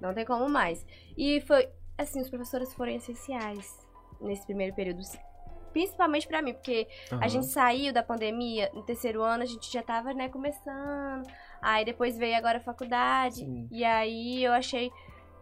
[0.00, 0.84] Não tem como mais.
[1.16, 3.78] E foi, assim, os professores foram essenciais
[4.20, 5.02] nesse primeiro período.
[5.76, 7.28] Principalmente pra mim, porque a Aham.
[7.28, 11.28] gente saiu da pandemia, no terceiro ano a gente já tava, né, começando.
[11.60, 13.40] Aí depois veio agora a faculdade.
[13.44, 13.68] Sim.
[13.70, 14.90] E aí eu achei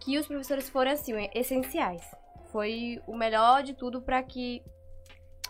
[0.00, 2.02] que os professores foram, assim, essenciais.
[2.50, 4.60] Foi o melhor de tudo pra que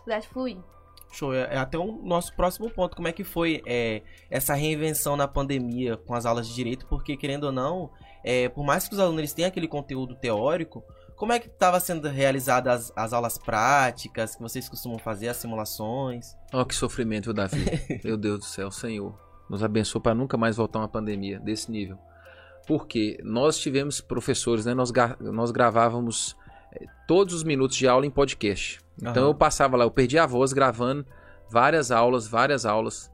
[0.05, 0.59] pudesse fluir.
[1.11, 2.95] Show, é é até o nosso próximo ponto.
[2.95, 6.87] Como é que foi é, essa reinvenção na pandemia com as aulas de direito?
[6.89, 7.91] Porque, querendo ou não,
[8.23, 10.85] é, por mais que os alunos tenham aquele conteúdo teórico,
[11.25, 15.39] como é que estava sendo realizadas as, as aulas práticas que vocês costumam fazer, as
[15.39, 16.37] simulações?
[16.53, 17.65] Ó, que sofrimento, Davi?
[18.05, 19.19] Meu Deus do céu, Senhor.
[19.49, 21.97] Nos abençoe para nunca mais voltar uma pandemia desse nível.
[22.67, 24.75] Porque nós tivemos professores, né?
[24.75, 26.37] Nós, nós gravávamos
[26.75, 28.81] eh, todos os minutos de aula em podcast.
[28.99, 29.31] Então Aham.
[29.31, 31.07] eu passava lá, eu perdi a voz gravando
[31.51, 33.11] várias aulas, várias aulas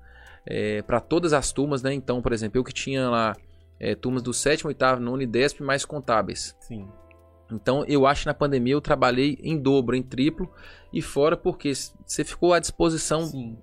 [0.85, 1.94] para todas as turmas, né?
[1.94, 3.37] Então, por exemplo, eu que tinha lá
[3.79, 6.57] eh, turmas do sétimo, oitavo, nono e décimo mais contábeis.
[6.59, 6.88] Sim.
[7.52, 10.48] Então, eu acho que na pandemia eu trabalhei em dobro, em triplo
[10.92, 11.72] e fora porque
[12.06, 13.56] você ficou à disposição Sim.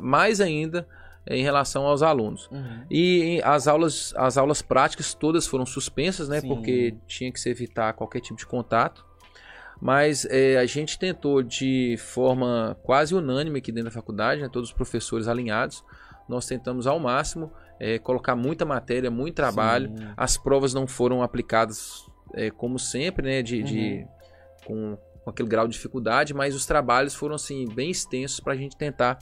[0.00, 0.86] mais ainda
[1.28, 2.48] em relação aos alunos.
[2.50, 2.84] Uhum.
[2.90, 6.40] E as aulas, as aulas práticas todas foram suspensas, né?
[6.40, 6.48] Sim.
[6.48, 9.04] Porque tinha que se evitar qualquer tipo de contato.
[9.80, 14.70] Mas é, a gente tentou de forma quase unânime aqui dentro da faculdade, né, todos
[14.70, 15.84] os professores alinhados,
[16.26, 19.88] nós tentamos ao máximo é, colocar muita matéria, muito trabalho.
[19.88, 20.08] Sim.
[20.16, 23.42] As provas não foram aplicadas é, como sempre, né?
[23.42, 24.06] De, de-
[24.64, 28.56] com, com aquele grau de dificuldade, mas os trabalhos foram assim bem extensos para a
[28.56, 29.18] gente tentar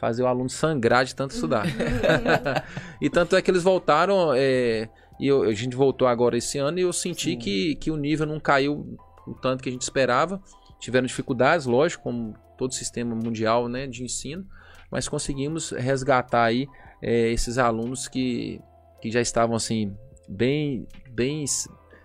[0.00, 1.64] fazer o aluno sangrar de tanto estudar.
[3.00, 4.88] e tanto é que eles voltaram, é,
[5.18, 7.38] e eu- a gente voltou agora esse ano e eu senti Sim.
[7.38, 10.40] que, que o nível não caiu o tanto que a gente esperava.
[10.80, 14.44] Tiveram dificuldades, lógico, como todo sistema mundial né, de ensino,
[14.90, 16.66] mas conseguimos resgatar aí
[17.00, 18.60] é, esses alunos que,
[19.00, 19.96] que já estavam assim
[20.28, 21.44] bem, bem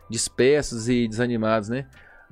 [0.09, 1.89] dispersos e desanimados, né?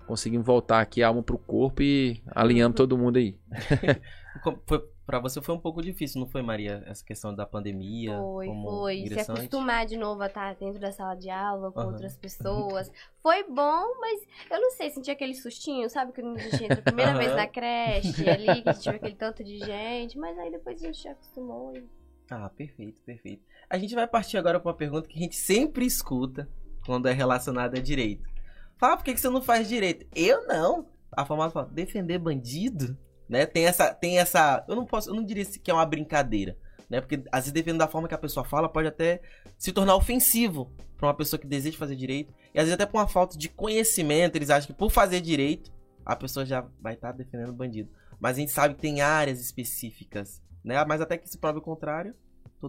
[0.07, 3.37] Conseguimos voltar aqui a alma pro corpo e alinhamos todo mundo aí.
[5.05, 6.83] Pra você foi um pouco difícil, não foi, Maria?
[6.87, 8.17] Essa questão da pandemia?
[8.17, 9.07] Foi, como foi.
[9.07, 11.91] Se acostumar de novo a estar dentro da sala de aula com Aham.
[11.91, 12.91] outras pessoas.
[13.21, 16.11] Foi bom, mas eu não sei, senti aquele sustinho, sabe?
[16.11, 17.19] Que a gente entra a primeira Aham.
[17.19, 20.81] vez na creche ali, que a gente viu aquele tanto de gente, mas aí depois
[20.81, 21.77] a gente já acostumou.
[21.77, 21.87] e-
[22.31, 23.43] Ah, perfeito, perfeito.
[23.69, 26.49] A gente vai partir agora para uma pergunta que a gente sempre escuta
[26.85, 28.29] quando é relacionada a direito.
[28.77, 30.05] Fala, por que, que você não faz direito?
[30.15, 30.87] Eu não.
[31.11, 33.45] A famosa fala, defender bandido, né?
[33.45, 36.57] Tem essa, tem essa, eu não posso, eu não diria que é uma brincadeira,
[36.89, 36.99] né?
[36.99, 39.21] Porque às vezes dependendo da forma que a pessoa fala, pode até
[39.57, 42.97] se tornar ofensivo para uma pessoa que deseja fazer direito e às vezes até por
[42.97, 45.71] uma falta de conhecimento, eles acham que por fazer direito
[46.05, 47.89] a pessoa já vai estar defendendo bandido.
[48.19, 50.83] Mas a gente sabe que tem áreas específicas, né?
[50.85, 52.13] Mas até que se prove o contrário,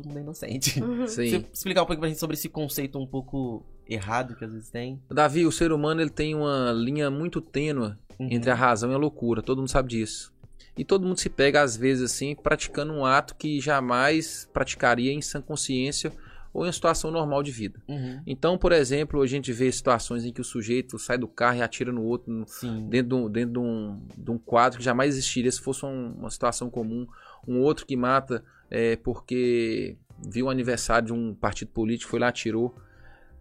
[0.00, 0.70] todo mundo é inocente.
[1.08, 1.28] Sim.
[1.30, 4.70] Você explicar um pouco pra gente sobre esse conceito um pouco errado que às vezes
[4.70, 5.00] tem?
[5.10, 8.28] Davi, o ser humano ele tem uma linha muito tênue Uhum.
[8.30, 9.42] entre a razão e a loucura.
[9.42, 10.32] Todo mundo sabe disso.
[10.74, 15.20] E todo mundo se pega, às vezes, assim, praticando um ato que jamais praticaria em
[15.20, 16.10] sã consciência
[16.52, 17.78] ou em uma situação normal de vida.
[17.86, 18.22] Uhum.
[18.26, 21.62] Então, por exemplo, a gente vê situações em que o sujeito sai do carro e
[21.62, 22.86] atira no outro, Sim.
[22.88, 26.14] dentro, de um, dentro de, um, de um quadro que jamais existiria se fosse um-
[26.18, 27.06] uma situação comum.
[27.46, 29.96] Um outro que mata é, porque
[30.28, 32.74] viu o aniversário de um partido político, foi lá atirou.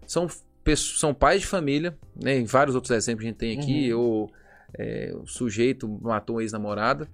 [0.06, 0.28] São,
[0.76, 2.38] são pais de família, né?
[2.38, 4.32] Em vários outros exemplos que a gente tem aqui, ou
[4.78, 7.10] é, o sujeito matou uma ex-namorada.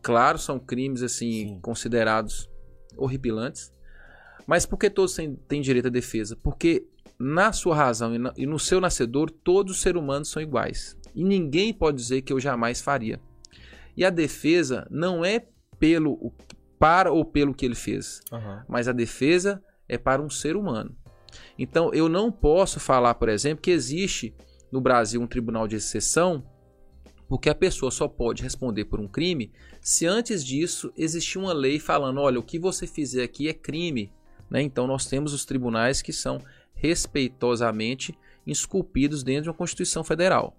[0.00, 1.58] Claro, são crimes assim Sim.
[1.60, 2.50] considerados
[2.96, 3.72] horripilantes.
[4.46, 6.36] Mas por que todos têm, têm direito à defesa?
[6.42, 6.86] Porque
[7.18, 10.96] na sua razão e, na, e no seu nascedor, todos os seres humanos são iguais.
[11.14, 13.20] E ninguém pode dizer que eu jamais faria.
[13.96, 15.46] E a defesa não é
[15.78, 16.32] pelo
[16.82, 18.64] para ou pelo que ele fez, Aham.
[18.68, 20.96] mas a defesa é para um ser humano.
[21.56, 24.34] Então eu não posso falar, por exemplo, que existe
[24.72, 26.44] no Brasil um tribunal de exceção,
[27.28, 31.78] porque a pessoa só pode responder por um crime se antes disso existir uma lei
[31.78, 34.12] falando, olha, o que você fizer aqui é crime.
[34.50, 34.62] Né?
[34.62, 36.42] Então nós temos os tribunais que são
[36.74, 38.12] respeitosamente
[38.44, 40.56] esculpidos dentro de uma Constituição Federal.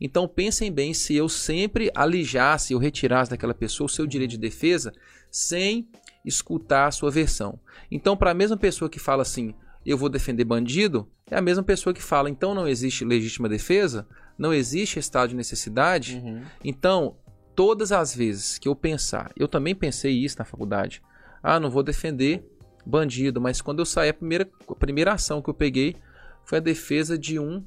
[0.00, 4.38] Então pensem bem se eu sempre alijasse ou retirasse daquela pessoa o seu direito de
[4.38, 4.92] defesa
[5.30, 5.88] sem
[6.24, 7.58] escutar a sua versão.
[7.90, 11.62] Então, para a mesma pessoa que fala assim, eu vou defender bandido, é a mesma
[11.62, 16.16] pessoa que fala, então não existe legítima defesa, não existe estado de necessidade.
[16.16, 16.42] Uhum.
[16.64, 17.16] Então,
[17.54, 21.02] todas as vezes que eu pensar, eu também pensei isso na faculdade,
[21.42, 22.44] ah, não vou defender
[22.84, 25.96] bandido, mas quando eu saí, a primeira, a primeira ação que eu peguei
[26.44, 27.64] foi a defesa de um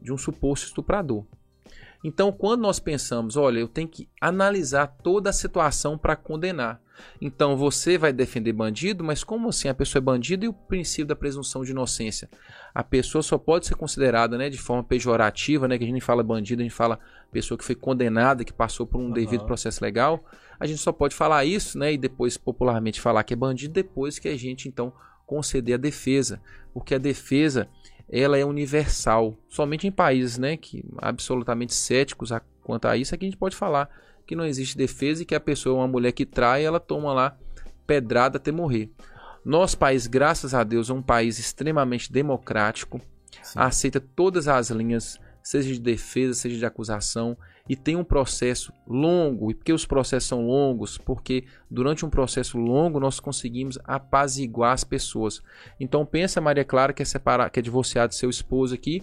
[0.00, 1.24] de um suposto estuprador.
[2.04, 6.80] Então, quando nós pensamos, olha, eu tenho que analisar toda a situação para condenar.
[7.20, 11.06] Então, você vai defender bandido, mas como assim a pessoa é bandido e o princípio
[11.06, 12.28] da presunção de inocência?
[12.74, 16.22] A pessoa só pode ser considerada, né, de forma pejorativa, né, que a gente fala
[16.22, 16.98] bandido, a gente fala
[17.30, 19.14] pessoa que foi condenada, que passou por um Aham.
[19.14, 20.24] devido processo legal.
[20.60, 24.18] A gente só pode falar isso, né, e depois popularmente falar que é bandido depois
[24.18, 24.92] que a gente então
[25.26, 26.42] conceder a defesa,
[26.74, 27.68] porque a defesa
[28.12, 29.36] ela é universal.
[29.48, 32.30] Somente em países, né, que absolutamente céticos
[32.62, 33.88] quanto a isso é que a gente pode falar
[34.26, 37.36] que não existe defesa e que a pessoa, uma mulher que trai, ela toma lá
[37.86, 38.90] pedrada até morrer.
[39.44, 43.00] Nosso país, graças a Deus, é um país extremamente democrático,
[43.42, 43.58] Sim.
[43.58, 47.36] aceita todas as linhas, seja de defesa, seja de acusação,
[47.68, 49.50] e tem um processo longo.
[49.50, 50.98] E por que os processos são longos?
[50.98, 55.42] Porque durante um processo longo nós conseguimos apaziguar as pessoas.
[55.78, 59.02] Então pensa a Maria Clara que é separar, que é divorciada do seu esposo aqui.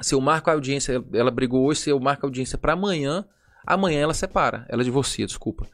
[0.00, 3.24] Se eu marco a audiência, ela brigou hoje, se eu marco a audiência para amanhã,
[3.66, 5.66] amanhã ela separa, ela divorcia, desculpa.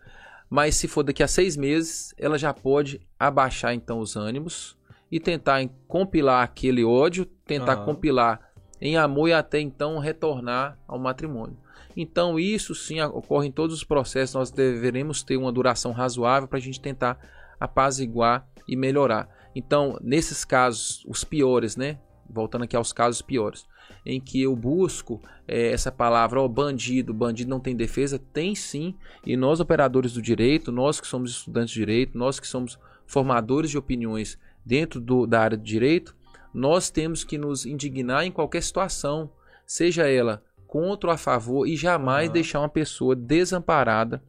[0.51, 4.77] Mas se for daqui a seis meses, ela já pode abaixar então os ânimos
[5.11, 7.85] e tentar compilar aquele ódio, tentar Aham.
[7.85, 8.40] compilar
[8.81, 11.57] em amor e até então retornar ao matrimônio.
[11.96, 16.59] Então isso sim ocorre em todos os processos, nós deveremos ter uma duração razoável para
[16.59, 17.18] a gente tentar
[17.59, 19.28] apaziguar e melhorar.
[19.54, 21.98] Então, nesses casos, os piores, né?
[22.28, 23.64] Voltando aqui aos casos piores,
[24.04, 28.94] em que eu busco eh, essa palavra, ó, bandido, bandido não tem defesa, tem sim,
[29.24, 33.70] e nós operadores do direito, nós que somos estudantes de direito, nós que somos formadores
[33.70, 36.14] de opiniões dentro do- da área de direito,
[36.52, 39.30] nós temos que nos indignar em qualquer situação,
[39.64, 40.42] seja ela
[40.76, 42.34] contra ou a favor, e jamais Aham.
[42.34, 44.22] deixar uma pessoa desamparada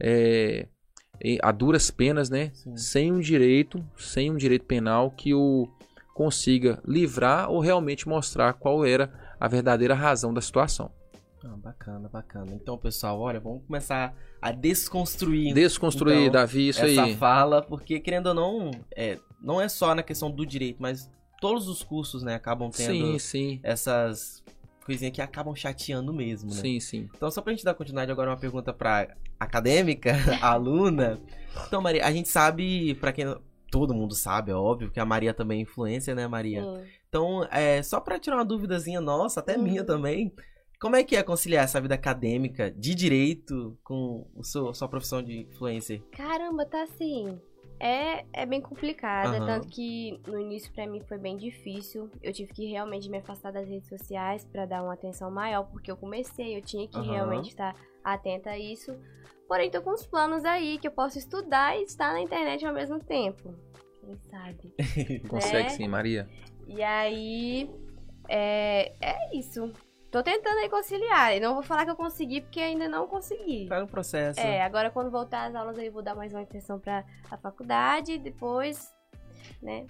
[0.00, 0.66] é,
[1.42, 2.50] a duras penas, né?
[2.54, 2.74] Sim.
[2.74, 5.68] Sem um direito, sem um direito penal que o
[6.14, 10.90] consiga livrar ou realmente mostrar qual era a verdadeira razão da situação.
[11.44, 12.50] Ah, bacana, bacana.
[12.54, 17.14] Então, pessoal, olha, vamos começar a desconstruir Desconstruir, Então, Davi, isso essa aí.
[17.16, 21.10] fala, porque querendo ou não, é, não é só na questão do direito, mas
[21.42, 24.42] todos os cursos, né, acabam tendo Sim, sim, essas
[24.90, 26.56] coisinhas que acabam chateando mesmo, né?
[26.60, 27.08] sim, sim.
[27.16, 31.20] Então, só pra gente dar continuidade agora uma pergunta pra acadêmica, a aluna.
[31.66, 33.24] Então, Maria, a gente sabe, pra quem
[33.70, 36.62] todo mundo sabe, é óbvio, que a Maria também é influência, né, Maria?
[36.64, 36.84] Sim.
[37.08, 39.62] Então, é, só pra tirar uma duvidazinha nossa, até Uhum.
[39.62, 40.32] minha também,
[40.80, 45.22] como é que é conciliar essa vida acadêmica de direito com o seu, sua profissão
[45.22, 46.02] de influencer?
[46.12, 47.38] Caramba, tá assim.
[47.80, 49.46] É, é bem complicado, Aham.
[49.46, 52.10] tanto que no início pra mim foi bem difícil.
[52.22, 55.90] Eu tive que realmente me afastar das redes sociais pra dar uma atenção maior, porque
[55.90, 57.10] eu comecei, eu tinha que Aham.
[57.10, 58.94] realmente estar atenta a isso.
[59.48, 62.74] Porém, tô com uns planos aí que eu posso estudar e estar na internet ao
[62.74, 63.54] mesmo tempo.
[64.00, 64.74] Quem sabe?
[65.28, 65.76] Consegue Né?
[65.76, 66.28] sim, Maria.
[66.68, 67.68] E aí,
[68.28, 69.72] é, é isso.
[70.10, 71.36] Tô tentando aí conciliar.
[71.36, 73.66] E não vou falar que eu consegui, porque ainda não consegui.
[73.68, 74.40] Tá no processo.
[74.40, 77.36] É, agora quando voltar às aulas aí eu vou dar mais uma atenção pra a
[77.36, 78.92] faculdade e depois,
[79.62, 79.86] né,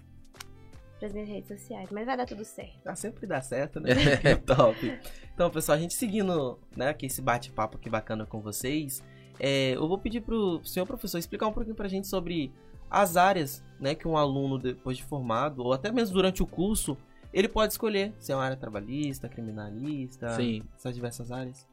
[0.98, 1.88] pras minhas redes sociais.
[1.90, 2.86] Mas vai dar tudo certo.
[2.86, 3.90] Ah, sempre dá certo, né?
[4.44, 5.00] Top.
[5.32, 9.02] Então, pessoal, a gente seguindo, né, aqui esse bate-papo aqui bacana com vocês,
[9.38, 12.52] é, eu vou pedir pro senhor professor explicar um pouquinho pra gente sobre
[12.90, 16.98] as áreas, né, que um aluno depois de formado, ou até mesmo durante o curso,
[17.32, 20.62] ele pode escolher se é uma área trabalhista, criminalista, Sim.
[20.76, 21.66] essas diversas áreas.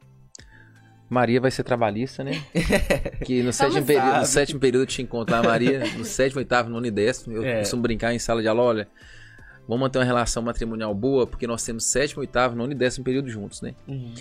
[1.10, 2.32] Maria vai ser trabalhista, né?
[3.24, 5.80] Que no sétimo, período, no sétimo período eu te encontro lá, Maria.
[5.96, 7.34] No sétimo, oitavo, nono e décimo.
[7.34, 7.60] Eu É.
[7.60, 8.88] costumo brincar em sala de aula, olha.
[9.66, 13.28] Vamos manter uma relação matrimonial boa, porque nós temos sétimo, oitavo, nono e décimo período
[13.30, 13.74] juntos, né?
[13.86, 14.14] Uhum.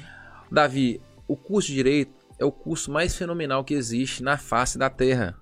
[0.51, 4.89] Davi, o curso de Direito é o curso mais fenomenal que existe na face da
[4.89, 5.35] Terra.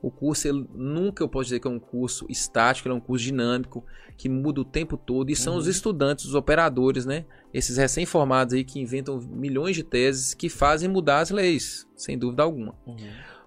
[0.00, 3.00] O curso, ele, nunca eu posso dizer que é um curso estático, ele é um
[3.00, 3.84] curso dinâmico,
[4.16, 5.30] que muda o tempo todo.
[5.30, 5.58] E são Uhum.
[5.58, 7.24] os estudantes, os operadores, né?
[7.52, 12.42] Esses recém-formados aí que inventam milhões de teses que fazem mudar as leis, sem dúvida
[12.42, 12.74] alguma.
[12.86, 12.96] Uhum.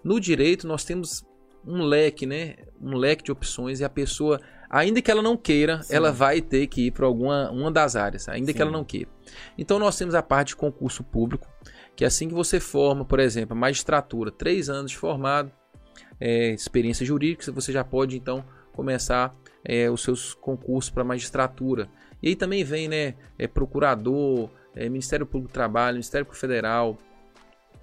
[0.03, 1.25] No direito, nós temos
[1.65, 2.55] um leque, né?
[2.81, 5.95] Um leque de opções e a pessoa, ainda que ela não queira, Sim.
[5.95, 8.63] ela vai ter que ir para alguma uma das áreas, ainda que Sim.
[8.63, 9.09] ela não queira.
[9.57, 11.47] Então, nós temos a parte de concurso público,
[11.95, 15.51] que assim que você forma, por exemplo, a magistratura, três anos de formado,
[16.21, 21.89] é, experiência jurídica, você já pode então começar é, os seus concursos para magistratura.
[22.21, 26.97] E aí também vem, né, é, procurador, é, Ministério Público do Trabalho, Ministério Público Federal,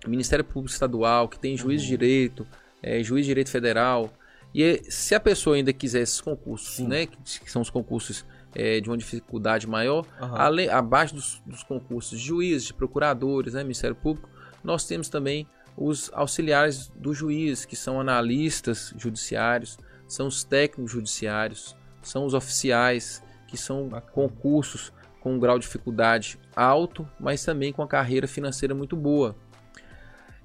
[0.06, 1.98] Ministério Público Estadual, que tem juiz de Uhum.
[1.98, 2.46] direito,
[2.80, 4.10] é, juiz de direito federal.
[4.54, 6.86] E se a pessoa ainda quiser esses concursos, Sim.
[6.86, 8.24] né, que, que são os concursos
[8.54, 10.36] é, de uma dificuldade maior, Aham.
[10.36, 14.28] além, abaixo dos, dos concursos de juízes, de procuradores, né, Ministério Público,
[14.64, 15.46] nós temos também
[15.80, 23.22] os auxiliares do juiz, que são analistas judiciários, são os técnicos judiciários, são os oficiais,
[23.46, 28.74] que são concursos com um grau de dificuldade alto, mas também com a carreira financeira
[28.74, 29.36] muito boa.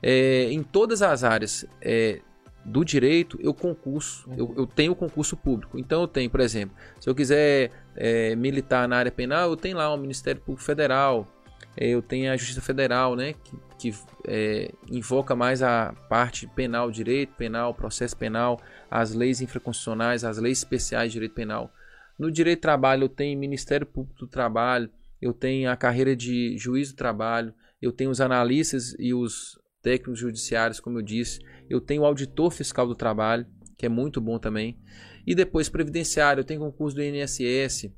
[0.01, 2.21] É, em todas as áreas é,
[2.63, 4.35] do direito, eu concurso, Uhum.
[4.37, 5.79] eu, eu tenho concurso público.
[5.79, 9.77] Então eu tenho, por exemplo, se eu quiser é, militar na área penal, eu tenho
[9.77, 11.27] lá o Ministério Público Federal,
[11.76, 13.97] eu tenho a Justiça Federal, né, que, que,
[14.28, 20.60] é, invoca mais a parte penal, direito penal, processo penal, as leis infraconstitucionais, as leis
[20.60, 21.71] especiais de direito penal.
[22.17, 24.89] No direito do trabalho, eu tenho Ministério Público do Trabalho,
[25.21, 30.19] eu tenho a carreira de juiz do trabalho, eu tenho os analistas e os técnicos
[30.19, 33.45] judiciários, como eu disse, eu tenho o auditor fiscal do trabalho,
[33.78, 34.78] que é muito bom também,
[35.26, 37.91] e depois previdenciário, eu tenho concurso do INSS,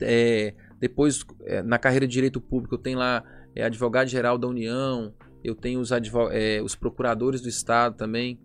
[0.00, 3.22] é, depois é, na carreira de direito público eu tenho lá
[3.54, 5.14] é, advogado geral da União,
[5.44, 8.40] eu tenho os, é, os procuradores do Estado também,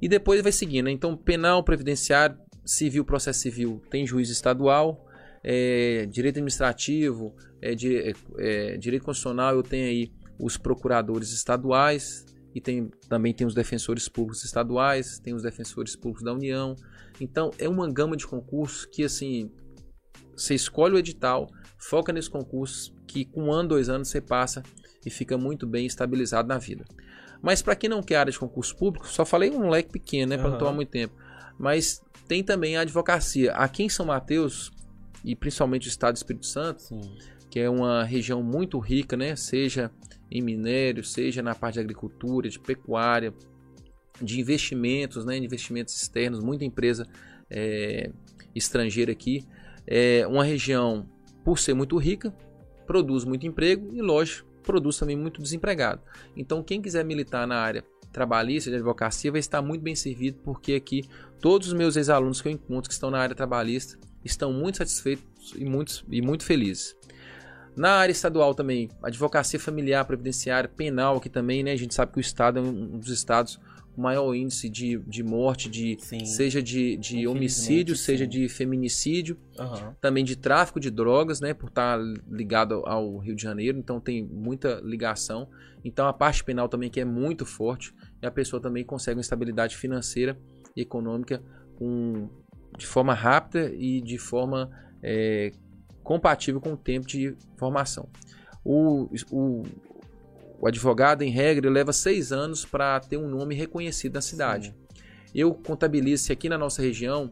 [0.00, 0.90] e depois vai seguindo, né?
[0.90, 5.06] então penal, previdenciário, civil, processo civil, tem juiz estadual,
[5.44, 12.24] é, direito administrativo, é, di- é, é, direito constitucional, eu tenho aí os procuradores estaduais
[12.54, 16.74] e tem, também tem os defensores públicos estaduais, tem os defensores públicos da União.
[17.20, 19.50] Então é uma gama de concursos que assim
[20.34, 24.62] você escolhe o edital, foca nesse concurso que com um ano, dois anos você passa
[25.04, 26.84] e fica muito bem estabilizado na vida.
[27.42, 30.36] Mas para quem não quer área de concurso público, só falei um leque pequeno, né,
[30.36, 30.58] para não Aham.
[30.58, 31.14] tomar muito tempo.
[31.58, 33.52] Mas tem também a advocacia.
[33.52, 34.72] Aqui em São Mateus
[35.24, 37.00] e principalmente o estado do Espírito Santo, Sim.
[37.50, 39.34] que é uma região muito rica, né?
[39.36, 39.90] Seja
[40.30, 43.32] em minério, seja na parte de agricultura, de pecuária,
[44.20, 45.36] de investimentos, né?
[45.36, 47.06] Investimentos externos, muita empresa
[47.50, 48.10] é,
[48.54, 49.46] estrangeira aqui.
[49.86, 51.08] É uma região,
[51.46, 52.34] por ser muito rica,
[52.88, 56.02] produz muito emprego e, lógico, produz também muito desempregado.
[56.36, 60.74] Então, quem quiser militar na área trabalhista de advocacia vai estar muito bem servido, porque
[60.74, 61.04] aqui
[61.40, 65.54] todos os meus ex-alunos que eu encontro que estão na área trabalhista estão muito satisfeitos
[65.54, 66.96] e muito, e muito felizes.
[67.76, 71.70] Na área estadual também, advocacia familiar, previdenciária, penal aqui também, né?
[71.70, 73.60] A gente sabe que o estado é um dos estados
[73.96, 76.24] maior índice de, de morte, de, Sim.
[76.24, 79.96] seja de, de homicídio, seja de feminicídio, Aham.
[80.00, 81.54] também de tráfico de drogas, né?
[81.54, 81.98] Por estar
[82.30, 85.48] ligado ao Rio de Janeiro, então tem muita ligação.
[85.84, 89.22] Então a parte penal também que é muito forte e a pessoa também consegue uma
[89.22, 90.38] estabilidade financeira
[90.76, 91.42] e econômica
[91.76, 92.28] com,
[92.76, 94.70] de forma rápida e de forma
[95.02, 95.52] é,
[96.02, 98.08] compatível com o tempo de formação.
[98.64, 99.62] O, o,
[100.58, 104.74] o advogado, em regra, leva seis anos para ter um nome reconhecido na cidade.
[105.34, 107.30] Eu contabilizo se aqui na nossa região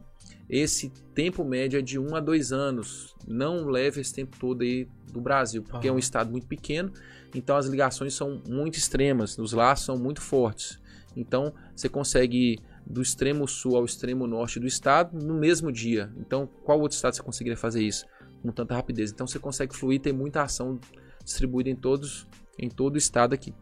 [0.49, 3.15] esse tempo médio é de um a dois anos.
[3.27, 6.93] Não leve esse tempo todo aí do Brasil, porque é um estado muito pequeno,
[7.35, 10.79] então as ligações são muito extremas, os laços são muito fortes.
[11.17, 16.13] Então você consegue ir do extremo sul ao extremo norte do estado no mesmo dia.
[16.19, 18.05] Então, qual outro estado você conseguiria fazer isso
[18.43, 19.11] com tanta rapidez?
[19.11, 20.79] Então você consegue fluir, ter muita ação
[21.25, 22.27] distribuída em todos
[22.59, 23.55] em todo o estado aqui.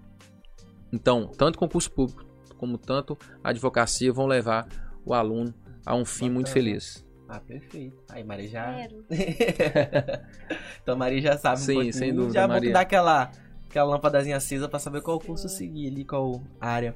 [0.93, 2.25] Então, tanto concurso público
[2.59, 4.67] como tanto a advocacia vão levar
[5.05, 6.65] o aluno a um fim muito Bacana.
[6.65, 7.05] feliz.
[7.29, 7.97] Ah, perfeito.
[8.11, 8.75] Aí, Maria já.
[8.75, 9.05] Quero.
[10.83, 12.73] então, a Maria já sabe Sim, um sem dúvida, Já vou Maria.
[12.73, 13.31] dar aquela,
[13.69, 16.95] aquela lâmpadazinha acesa pra saber qual curso seguir ali, qual área.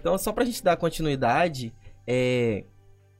[0.00, 1.72] Então, só pra gente dar continuidade,
[2.06, 2.64] é.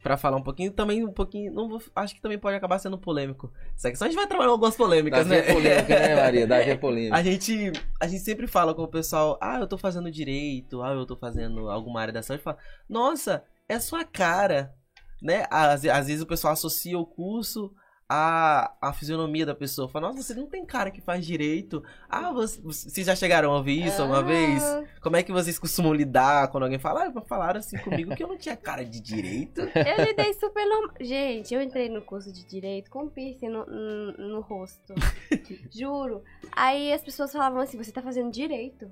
[0.07, 1.53] Pra falar um pouquinho, também um pouquinho.
[1.53, 3.53] Não vou, acho que também pode acabar sendo polêmico.
[3.75, 5.49] Essa questão a gente vai trabalhar algumas polêmicas, Davi né?
[5.51, 6.47] é polêmica, né, Maria?
[6.47, 7.17] Davi é polêmica.
[7.19, 10.93] A gente, a gente sempre fala com o pessoal, ah, eu tô fazendo direito, ah,
[10.93, 12.57] eu tô fazendo alguma área da saúde, fala,
[12.89, 14.73] nossa, é sua cara,
[15.21, 15.45] né?
[15.51, 17.75] Às, às vezes o pessoal associa o curso
[18.09, 19.89] a, a fisionomia da pessoa.
[19.89, 21.83] Fala, nossa, você não tem cara que faz direito.
[22.09, 24.63] Ah, você, vocês já chegaram a ouvir isso alguma vez?
[25.01, 27.13] Como é que vocês costumam lidar quando alguém fala?
[27.15, 29.61] Ah, falaram assim comigo que eu não tinha cara de direito.
[29.75, 30.95] Eu lidei super normal.
[31.01, 34.95] Gente, eu entrei no curso de direito com piercing no, no, no rosto.
[35.71, 36.23] Juro.
[36.53, 38.91] Aí as pessoas falavam assim: você tá fazendo direito.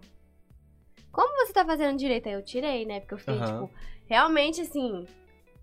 [1.11, 2.29] Como você tá fazendo direito?
[2.29, 3.01] Aí eu tirei, né?
[3.01, 3.67] Porque eu fiquei, Aham.
[3.67, 3.71] tipo,
[4.07, 5.07] realmente assim.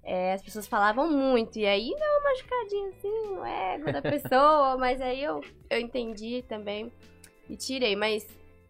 [0.04, 4.78] É, as pessoas falavam muito, e aí deu uma machucadinha assim no ego da pessoa,
[4.80, 6.92] mas aí eu, eu entendi também
[7.50, 7.96] e tirei.
[7.96, 8.26] Mas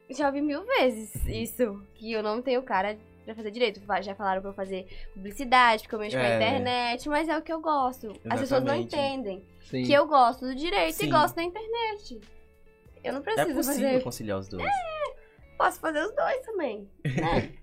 [0.10, 3.80] já ouvi mil vezes isso, que eu não tenho cara pra fazer direito.
[4.02, 6.36] Já falaram pra eu fazer publicidade, porque eu mexo com a É.
[6.36, 8.08] internet, mas é o que eu gosto.
[8.30, 8.96] As pessoas não Exatamente.
[8.96, 9.84] entendem Sim.
[9.84, 11.06] que eu gosto do direito Sim.
[11.06, 12.20] e gosto da internet.
[13.04, 14.04] Eu não É preciso possível fazer.
[14.04, 14.70] conciliar os dois.
[15.58, 16.90] Posso fazer os dois também.
[17.06, 17.54] Né?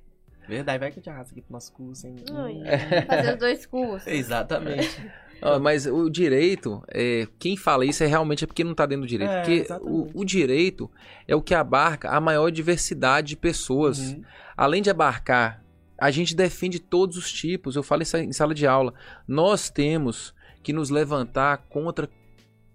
[0.49, 2.17] Verdade, vai que eu te arrasto aqui pro nosso curso, hein?
[3.07, 4.07] Fazer os dois cursos.
[4.07, 5.01] Exatamente.
[5.41, 9.03] Ah, mas o direito, é, quem fala isso é realmente é porque não está dentro
[9.03, 9.31] do direito.
[9.31, 10.91] É, porque o, o direito
[11.29, 14.01] é o que abarca a maior diversidade de pessoas.
[14.01, 14.23] Uhum.
[14.57, 15.63] Além de abarcar,
[15.97, 17.77] a gente defende todos os tipos.
[17.77, 18.93] Eu falo isso em sala de aula.
[19.29, 22.09] Nós temos que nos levantar contra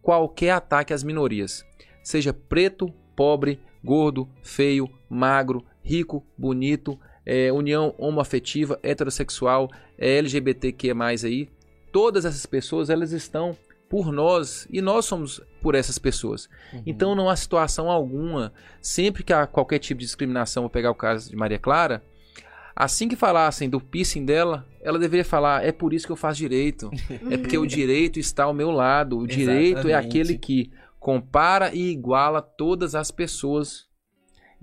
[0.02, 1.66] qualquer ataque às minorias.
[2.02, 10.92] Seja preto, pobre, gordo, feio, magro, rico, bonito, é, união homoafetiva, heterossexual, é, LGBTQ+,
[11.24, 11.50] aí.
[11.92, 13.56] Todas essas pessoas, elas estão
[13.88, 16.50] por nós e nós somos por essas pessoas.
[16.74, 16.82] Uhum.
[16.86, 18.52] Então não há situação alguma,
[18.82, 22.02] sempre que há qualquer tipo de discriminação, vou pegar o caso de Maria Clara,
[22.76, 26.40] assim que falassem do piercing dela, ela deveria falar, é por isso que eu faço
[26.40, 26.90] direito.
[27.30, 29.18] É porque o direito está ao meu lado.
[29.18, 30.08] O direito é Exatamente.
[30.08, 33.88] aquele que compara e iguala todas as pessoas.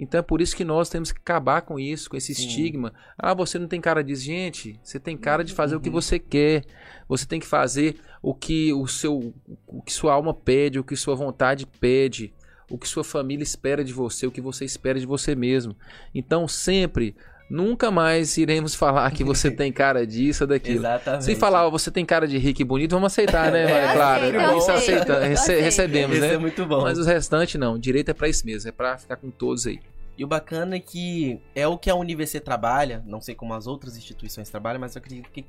[0.03, 2.47] Então é por isso que nós temos que acabar com isso, com esse Sim.
[2.47, 2.93] estigma.
[3.19, 4.23] Ah, você não tem cara disso.
[4.23, 5.95] Gente, você tem cara de fazer o que Uhum.
[5.95, 6.65] você quer.
[7.07, 9.35] Você tem que fazer o que o seu
[9.67, 12.33] o que sua alma pede, o que sua vontade pede,
[12.71, 15.77] o que sua família espera de você, o que você espera de você mesmo.
[16.15, 17.15] Então sempre
[17.51, 20.79] nunca mais iremos falar que você tem cara disso ou daquilo.
[20.79, 21.25] Exatamente.
[21.25, 23.93] Se falar, ó, você tem cara de rico e bonito, vamos aceitar, né, Maria Eu
[23.95, 24.21] Clara?
[24.27, 25.63] aceito, eu Isso aceito, aceita, eu rece- aceito.
[25.65, 26.35] recebemos, Esse né?
[26.35, 26.83] é muito bom.
[26.83, 27.79] Mas os restantes não.
[27.79, 29.81] Direito é pra isso mesmo, é pra ficar com todos aí.
[30.17, 33.67] E o bacana é que é o que a UniVC trabalha, não sei como as
[33.67, 35.45] outras instituições trabalham, mas eu acredito que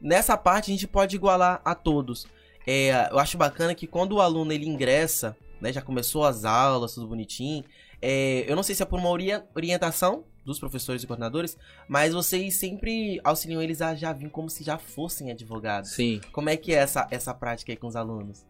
[0.00, 2.26] nessa parte a gente pode igualar a todos.
[2.66, 6.94] É, eu acho bacana que quando o aluno ele ingressa, né, já começou as aulas,
[6.94, 7.64] tudo bonitinho,
[8.02, 12.12] é, eu não sei se é por uma ori- orientação dos professores e coordenadores, mas
[12.12, 15.90] vocês sempre auxiliam eles a já vir como se já fossem advogados.
[15.90, 16.20] Sim.
[16.32, 18.44] Como é que é essa, essa prática aí com os alunos?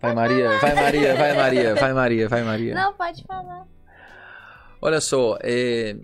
[0.00, 2.74] Vai Maria, vai Maria, vai Maria, vai Maria, vai Maria.
[2.74, 3.66] Não, pode falar.
[4.80, 5.96] Olha só, é,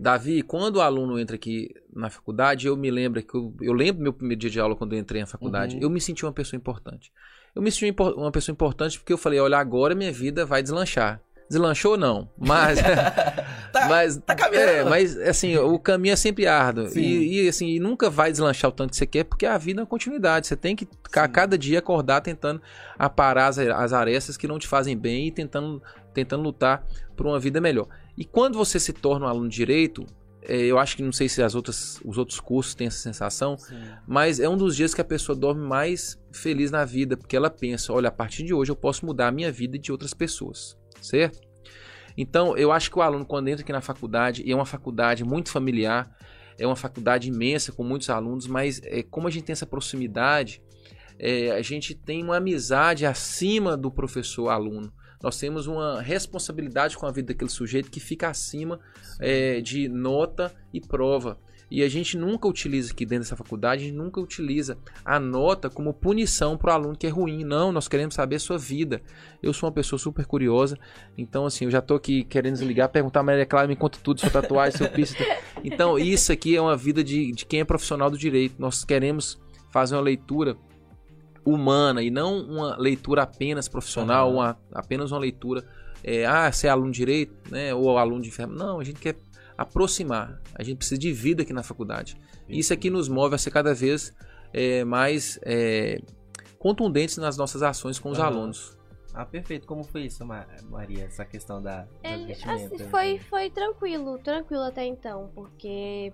[0.00, 3.98] Davi, quando o aluno entra aqui na faculdade, eu me lembro que eu, eu lembro
[3.98, 5.82] do meu primeiro dia de aula quando eu entrei na faculdade, Uhum.
[5.82, 7.12] eu me senti uma pessoa importante.
[7.54, 11.20] Eu me senti uma pessoa importante porque eu falei, olha, agora minha vida vai deslanchar.
[11.52, 12.78] Deslanchou não, mas
[13.72, 14.68] Tá- mas tá caminhando.
[14.70, 18.70] é, mas assim, o caminho é sempre árduo e, e, assim, e nunca vai deslanchar
[18.70, 20.46] o tanto que você quer, porque a vida é uma continuidade.
[20.46, 22.60] Você tem que a cada dia acordar tentando
[22.98, 25.82] aparar as, as arestas que não te fazem bem e tentando
[26.14, 26.86] tentando lutar
[27.16, 27.86] por uma vida melhor.
[28.16, 30.06] E quando você se torna um aluno de direito,
[30.42, 33.56] é, eu acho que não sei se as outras, os outros cursos têm essa sensação,
[33.56, 33.76] Sim.
[34.06, 37.48] mas é um dos dias que a pessoa dorme mais feliz na vida, porque ela
[37.48, 40.12] pensa, olha, a partir de hoje eu posso mudar a minha vida e de outras
[40.12, 41.40] pessoas, certo?
[42.16, 45.24] Então, eu acho que o aluno, quando entra aqui na faculdade, e é uma faculdade
[45.24, 46.10] muito familiar,
[46.58, 50.62] é uma faculdade imensa, com muitos alunos, mas é, como a gente tem essa proximidade,
[51.18, 54.92] é, a gente tem uma amizade acima do professor-aluno.
[55.22, 58.80] Nós temos uma responsabilidade com a vida daquele sujeito que fica acima
[59.20, 61.38] é, de nota e prova.
[61.74, 65.70] E a gente nunca utiliza aqui dentro dessa faculdade, a gente nunca utiliza a nota
[65.70, 67.44] como punição para o aluno que é ruim.
[67.44, 69.00] Não, nós queremos saber a sua vida.
[69.42, 70.78] Eu sou uma pessoa super curiosa,
[71.16, 74.20] então assim, eu já tô aqui querendo desligar, perguntar a Maria Clara, me conta tudo,
[74.20, 75.16] sua tatuagem, seu piercing.
[75.64, 78.56] Então, isso aqui é uma vida de, de quem é profissional do direito.
[78.58, 80.56] Nós queremos fazer uma leitura
[81.44, 84.34] humana e não uma leitura apenas profissional, Aham.
[84.34, 85.64] uma, apenas uma leitura,
[86.04, 88.66] é, ah, você é aluno de direito, né, ou aluno de enfermagem.
[88.66, 89.16] Não, a gente quer
[89.56, 90.40] aproximar.
[90.54, 92.16] A gente precisa de vida aqui na faculdade.
[92.48, 94.12] E Isso aqui nos move a ser cada vez
[94.52, 96.00] é, mais é,
[96.58, 98.28] contundentes nas nossas ações com os Aham.
[98.28, 98.78] alunos.
[99.14, 99.66] Ah, perfeito.
[99.66, 101.04] Como foi isso, Ma- Maria?
[101.04, 101.86] Essa questão da,
[102.26, 102.72] vestimentas?
[102.80, 106.12] assim, foi, foi tranquilo, tranquilo até então, porque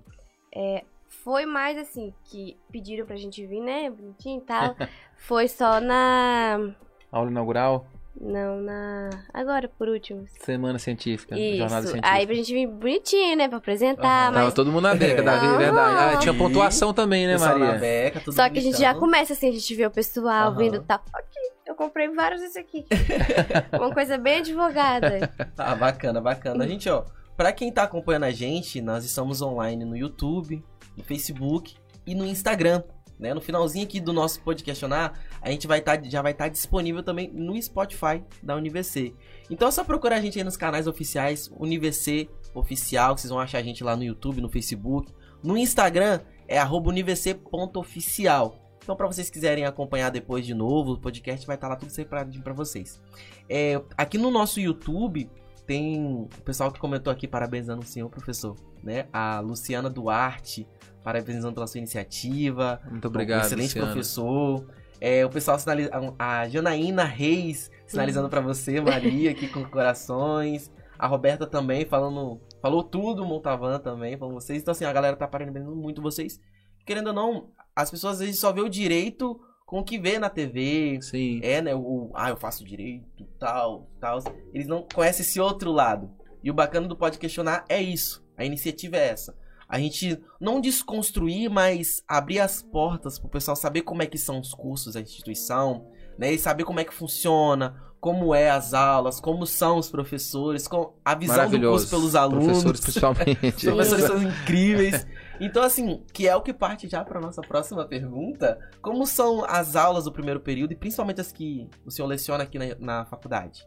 [0.53, 4.77] é, foi mais assim, que pediram pra gente vir, né, bonitinho e tal.
[5.17, 6.75] foi só na...
[7.13, 7.87] Aula inaugural?
[8.21, 9.11] Não, na.
[9.33, 10.27] Agora, por último.
[10.41, 11.59] Semana científica, Isso.
[11.59, 12.15] jornada científica.
[12.15, 13.49] Aí pra gente vir bonitinho, né?
[13.49, 14.33] Pra apresentar.
[14.33, 14.55] Tava mas.
[14.55, 15.59] todo mundo na beca, Davi, Aham.
[15.59, 16.15] verdade.
[16.17, 17.81] Ah, tinha E- pontuação também, né, Pessoal na Maria?
[17.81, 19.01] beca, tudo Só que a gente já bonitão.
[19.01, 20.57] começa assim, a gente vê o pessoal Aham.
[20.57, 20.97] vindo, tá.
[21.15, 22.85] Aqui, eu comprei vários desse aqui.
[23.73, 25.31] Uma coisa bem advogada.
[25.57, 26.67] Ah, bacana, bacana.
[26.67, 27.05] Gente, ó,
[27.37, 30.65] pra quem tá acompanhando a gente, nós estamos online no YouTube,
[30.97, 32.83] no Facebook e no Instagram.
[33.19, 33.35] Né?
[33.35, 37.31] No finalzinho aqui do nosso podcastionar, a gente vai tá, já vai estar disponível também
[37.33, 39.15] no Spotify da UniVC.
[39.51, 43.59] Então é só procurar a gente aí nos canais oficiais, UniVC Oficial, vocês vão achar
[43.59, 45.13] a gente lá no YouTube, no Facebook.
[45.43, 48.57] No Instagram é univc.oficial.
[48.83, 52.43] Então, para vocês quiserem acompanhar depois de novo, o podcast vai estar lá tudo separadinho
[52.43, 53.01] para vocês.
[53.49, 55.31] É, aqui no nosso YouTube
[55.69, 59.07] tem o pessoal que comentou aqui parabenizando o senhor professor, né?
[59.13, 60.67] A Luciana Duarte
[61.05, 62.81] parabenizando pela sua iniciativa.
[62.91, 63.93] Muito obrigado, um excelente Luciana.
[63.93, 64.67] professor.
[64.99, 70.73] É, o pessoal sinaliza, a Janaína Reis sinalizando pra você, Maria, aqui com corações.
[70.99, 74.63] A Roberta também falando, falou tudo, o Montavan também, falando vocês.
[74.63, 76.41] Então assim, a galera tá parabenizando muito vocês.
[76.87, 79.39] Querendo ou não, as pessoas às vezes só vê o direito
[79.69, 81.41] com o que vê na TV, Sim.
[81.43, 81.75] é, né?
[81.75, 84.19] O, ah, eu faço direito, tal, tal.
[84.55, 86.11] Eles não conhecem esse outro lado.
[86.43, 88.25] E o bacana do Pode Questionar é isso.
[88.35, 89.37] A iniciativa é essa.
[89.69, 94.41] A gente não desconstruir, mas abrir as portas pro pessoal saber como é que são
[94.41, 95.87] os cursos da instituição,
[96.19, 96.33] né?
[96.33, 100.95] E saber como é que funciona, como é as aulas, como são os professores, com
[101.05, 102.63] a visão do curso pelos alunos.
[102.63, 103.39] Professores, principalmente.
[103.55, 105.07] Os professores são incríveis.
[105.41, 108.59] Então, assim, que é o que parte já para nossa próxima pergunta.
[108.83, 112.59] Como são as aulas do primeiro período e principalmente as que o senhor leciona aqui
[112.59, 113.63] na, na faculdade?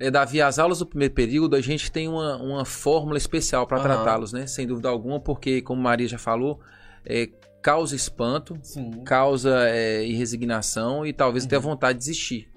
[0.00, 3.78] É, Davi, as aulas do primeiro período, a gente tem uma, uma fórmula especial para
[3.78, 3.86] Aham.
[3.86, 4.46] tratá-los, né?
[4.46, 6.60] Sem dúvida alguma, porque, como Maria já falou,
[7.04, 7.28] é,
[7.60, 9.02] causa espanto, Sim.
[9.04, 11.62] causa é, irresignação e talvez até Uhum.
[11.62, 12.48] vontade de desistir.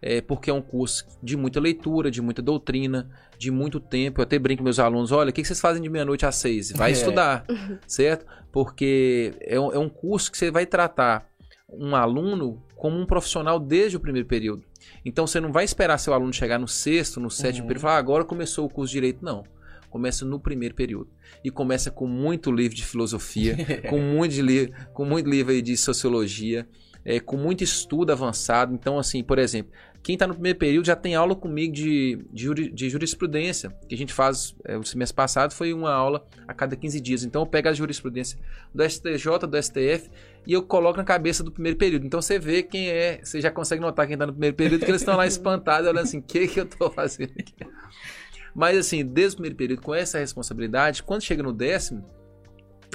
[0.00, 4.20] É, porque é um curso de muita leitura, de muita doutrina, de muito tempo.
[4.20, 6.72] Eu até brinco com meus alunos: olha, o que vocês fazem de meia-noite às seis?
[6.72, 6.92] Vai É.
[6.92, 7.44] estudar,
[7.86, 8.26] certo?
[8.52, 11.26] Porque é um, é um curso que você vai tratar
[11.70, 14.64] um aluno como um profissional desde o primeiro período.
[15.04, 17.68] Então você não vai esperar seu aluno chegar no sexto, no sétimo Uhum.
[17.68, 19.24] período e falar, ah, agora começou o curso de direito.
[19.24, 19.44] Não.
[19.90, 21.08] Começa no primeiro período.
[21.44, 23.56] E começa com muito livro de filosofia,
[23.88, 26.66] com muito, li com muito livro aí de sociologia,
[27.04, 28.74] é, com muito estudo avançado.
[28.74, 29.72] Então, assim, por exemplo,
[30.02, 33.98] quem está no primeiro período já tem aula comigo de, de, de jurisprudência, que a
[33.98, 37.24] gente faz, é, o semestre passado foi uma aula a cada 15 dias.
[37.24, 38.38] Então eu pego a jurisprudência
[38.74, 40.10] do STJ, do STF,
[40.46, 42.06] e eu coloco na cabeça do primeiro período.
[42.06, 44.90] Então você vê quem é, você já consegue notar quem está no primeiro período, que
[44.90, 47.54] eles estão lá espantados, olhando assim, o que, que eu estou fazendo aqui?
[48.54, 52.08] Mas assim, desde o primeiro período, com essa responsabilidade, quando chega no décimo,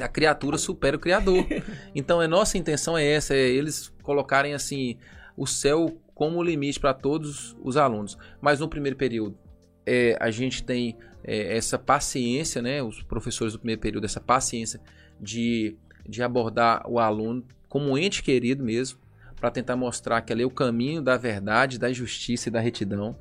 [0.02, 1.46] a criatura supera o criador.
[1.94, 4.98] Então a nossa intenção é essa, é eles colocarem assim
[5.38, 8.18] o céu como limite para todos os alunos.
[8.40, 9.38] Mas no primeiro período,
[9.86, 12.82] é, a gente tem é, essa paciência, né?
[12.82, 14.80] Os professores do primeiro período, essa paciência
[15.20, 15.76] de,
[16.08, 19.00] de abordar o aluno como um ente querido mesmo,
[19.36, 23.18] para tentar mostrar que ali é o caminho da verdade, da justiça e da retidão.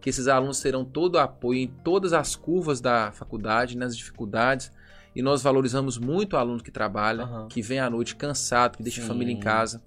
[0.00, 4.70] Que esses alunos terão todo o apoio em todas as curvas da faculdade, nas dificuldades.
[5.12, 7.48] E nós valorizamos muito o aluno que trabalha, Aham.
[7.48, 9.08] que vem à noite cansado, que deixa a Sim.
[9.08, 9.82] família em casa.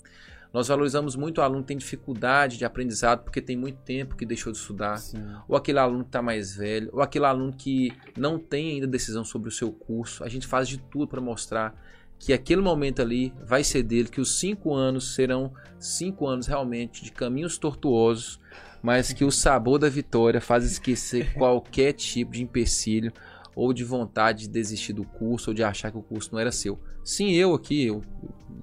[0.53, 4.25] Nós valorizamos muito o aluno que tem dificuldade de aprendizado porque tem muito tempo que
[4.25, 5.23] deixou de estudar Sim.
[5.47, 9.23] ou aquele aluno que está mais velho, ou aquele aluno que não tem ainda decisão
[9.23, 10.23] sobre o seu curso.
[10.23, 11.73] A gente faz de tudo para mostrar
[12.19, 17.03] que aquele momento ali vai ser dele, que os cinco anos serão cinco anos realmente
[17.03, 18.39] de caminhos tortuosos,
[18.81, 23.11] mas que o sabor da vitória faz esquecer qualquer tipo de empecilho
[23.55, 26.51] ou de vontade de desistir do curso ou de achar que o curso não era
[26.51, 26.79] seu.
[27.03, 28.03] Sim, eu aqui, eu,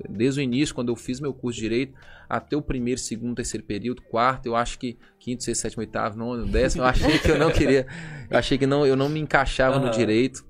[0.08, 1.94] desde o início, quando eu fiz meu curso de Direito,
[2.28, 6.46] até o primeiro, segundo, terceiro período, quarto, eu acho que quinto, sexto, sétimo, oitavo, nono,
[6.46, 7.86] décimo, eu achei que eu não queria,
[8.30, 9.92] eu achei que não, eu não me encaixava no Aham.
[9.92, 10.46] direito.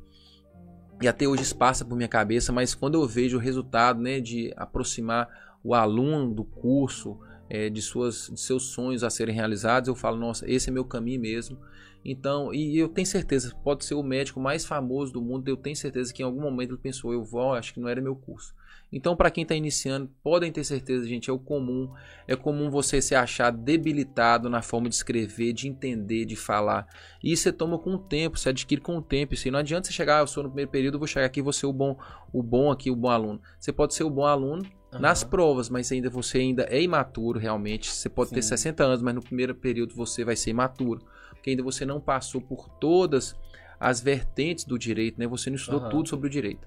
[1.00, 4.18] E até hoje isso passa por minha cabeça, mas quando eu vejo o resultado, né,
[4.20, 5.28] de aproximar
[5.62, 10.18] o aluno do curso, é, de, suas, de seus sonhos a serem realizados, eu falo,
[10.18, 11.58] nossa, esse é meu caminho mesmo.
[12.04, 15.76] Então, e eu tenho certeza, pode ser o médico mais famoso do mundo, eu tenho
[15.76, 18.54] certeza que em algum momento ele pensou, eu vou, acho que não era meu curso.
[18.90, 21.92] Então, para quem está iniciando, podem ter certeza, gente, é o comum.
[22.26, 26.86] É comum você se achar debilitado na forma de escrever, de entender, de falar.
[27.22, 29.34] E isso você toma com o tempo, você adquire com o tempo.
[29.34, 31.42] Assim, não adianta você chegar, ah, eu sou no primeiro período, vou chegar aqui e
[31.42, 31.98] vou ser o bom,
[32.32, 33.40] o bom aqui, o bom aluno.
[33.60, 35.30] Você pode ser o bom aluno nas Aham.
[35.30, 37.90] provas, mas ainda você ainda é imaturo realmente.
[37.90, 38.48] Você pode ter Sim.
[38.48, 42.40] 60 anos, mas no primeiro período você vai ser imaturo, porque ainda você não passou
[42.40, 43.36] por todas
[43.78, 45.26] as vertentes do direito, né?
[45.26, 45.90] Você não estudou Aham.
[45.90, 46.66] tudo sobre o direito.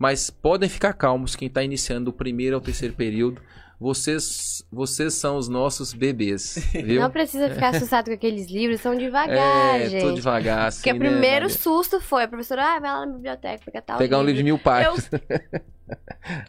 [0.00, 3.42] Mas podem ficar calmos quem está iniciando do primeiro ao terceiro período.
[3.78, 7.02] vocês, vocês são os nossos bebês, viu?
[7.02, 10.02] Não precisa ficar assustado com aqueles livros, são devagar, é, gente.
[10.02, 11.58] tô devagar, assim, Porque o né, primeiro Maria?
[11.58, 14.44] susto foi, a professora, ah, vai lá na biblioteca, pegar tal Pegar um livro de
[14.44, 15.10] mil páginas.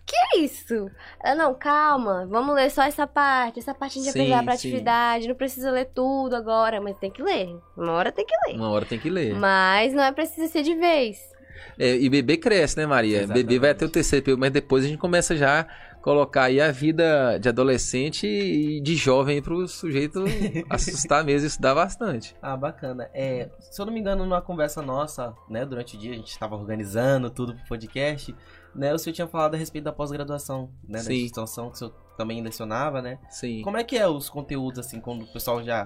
[0.05, 0.91] Que isso?
[1.23, 3.57] Ela, não, calma, vamos ler só essa parte.
[3.57, 4.67] Essa parte a gente vai pra sim.
[4.67, 7.59] atividade, não precisa ler tudo agora, mas tem que ler.
[7.75, 8.55] Uma hora tem que ler.
[8.55, 9.33] Uma hora tem que ler.
[9.33, 11.30] Mas não é preciso ser de vez.
[11.77, 13.19] É, e bebê cresce, né, Maria?
[13.19, 13.43] Exatamente.
[13.43, 15.65] Bebê vai até o terceiro período, mas depois a gente começa já a
[16.01, 20.23] colocar aí a vida de adolescente e de jovem para o sujeito
[20.69, 22.35] assustar mesmo, isso dá bastante.
[22.41, 23.09] Ah, bacana.
[23.13, 26.31] É, se eu não me engano, numa conversa nossa, né, durante o dia, a gente
[26.31, 28.35] estava organizando tudo pro podcast,
[28.73, 31.13] né, o senhor tinha falado a respeito da pós-graduação, né, da Sim.
[31.13, 33.19] instituição que o senhor também lecionava, né?
[33.29, 33.61] Sim.
[33.63, 35.85] Como é que é os conteúdos, assim, quando o pessoal já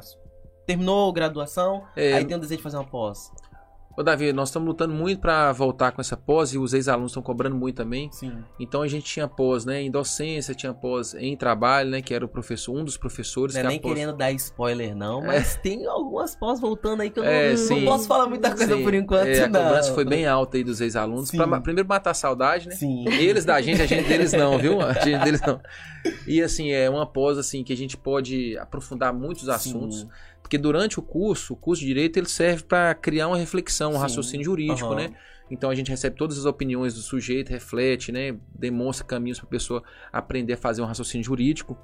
[0.65, 3.32] terminou a graduação, É, aí tem o desejo de fazer uma pós?
[3.97, 7.23] Ô, Davi, nós estamos lutando muito para voltar com essa pós e os ex-alunos estão
[7.23, 8.11] cobrando muito também.
[8.11, 8.43] Sim.
[8.59, 12.25] Então a gente tinha pós, né, em docência, tinha pós em trabalho, né, que era
[12.25, 13.93] o professor, um dos professores Não é que nem a pós...
[13.93, 17.57] querendo dar spoiler, não, mas tem algumas pós voltando aí que eu não, É, não
[17.57, 17.85] sim.
[17.85, 19.63] posso falar muita coisa Sim, por enquanto, é, a não.
[19.63, 21.31] cobrança foi bem alta aí dos ex-alunos.
[21.31, 22.75] Pra primeiro matar a saudade, né?
[22.75, 23.05] Sim.
[23.07, 24.81] Eles da gente, a gente deles não, viu?
[24.81, 25.61] A gente deles não.
[26.27, 30.09] E assim, é uma pós assim que a gente pode aprofundar muitos assuntos, Sim.
[30.45, 33.95] Porque durante o curso, o curso de direito ele serve para criar uma reflexão, um
[33.95, 33.99] Sim.
[33.99, 34.95] raciocínio jurídico, Aham.
[34.95, 35.15] né?
[35.49, 38.37] Então a gente recebe todas as opiniões do sujeito, reflete, né?
[38.53, 39.83] Demonstra caminhos para a pessoa
[40.13, 41.75] aprender a fazer um raciocínio jurídico.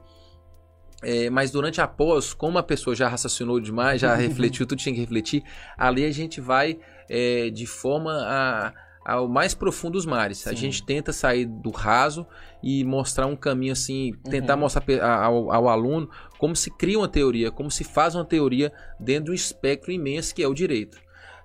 [1.01, 4.93] É, mas durante a pós, como a pessoa já raciocinou demais, já refletiu tudo tinha
[4.93, 5.43] que refletir,
[5.75, 6.77] ali a gente vai
[7.09, 8.73] é, de forma a,
[9.03, 10.45] ao mais profundo dos mares.
[10.45, 10.55] A Sim.
[10.57, 12.25] gente tenta sair do raso
[12.61, 14.59] e mostrar um caminho assim, tentar Uhum.
[14.61, 18.71] mostrar a- ao, ao aluno como se cria uma teoria, como se faz uma teoria
[18.99, 20.97] dentro do espectro imenso que é o direito.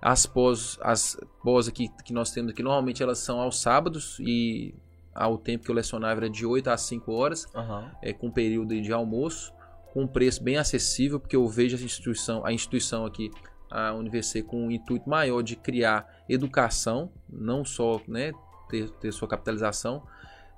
[0.03, 4.75] As pós, as pós aqui que nós temos aqui, normalmente elas são aos sábados e
[5.15, 7.91] ao tempo que eu lecionava era de 8 a 5 horas Aham.
[8.03, 9.51] é, com período de almoço,
[9.95, 13.31] com um preço bem acessível, porque eu vejo a instituição, a instituição aqui,
[13.77, 18.33] a Universidade, com um intuito maior de criar educação, não só né,
[18.69, 20.03] ter, ter sua capitalização.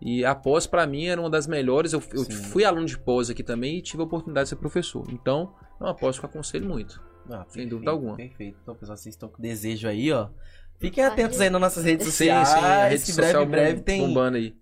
[0.00, 1.92] E a pós, para mim, era uma das melhores.
[1.92, 2.30] Eu, eu Sim.
[2.30, 5.04] fui aluno de pós aqui também e tive a oportunidade de ser professor.
[5.10, 7.02] Então, é uma pós que eu aconselho muito.
[7.26, 8.16] Ah, Sem perfeito, dúvida alguma.
[8.16, 8.56] Perfeito.
[8.62, 10.28] Então, pessoal, vocês estão com desejo aí, ó.
[10.78, 11.12] Fiquem Vai.
[11.12, 12.48] atentos aí nas nossas redes Sim, sociais.
[12.48, 14.54] sim, a rede que social breve, breve bom- tem bombando aí.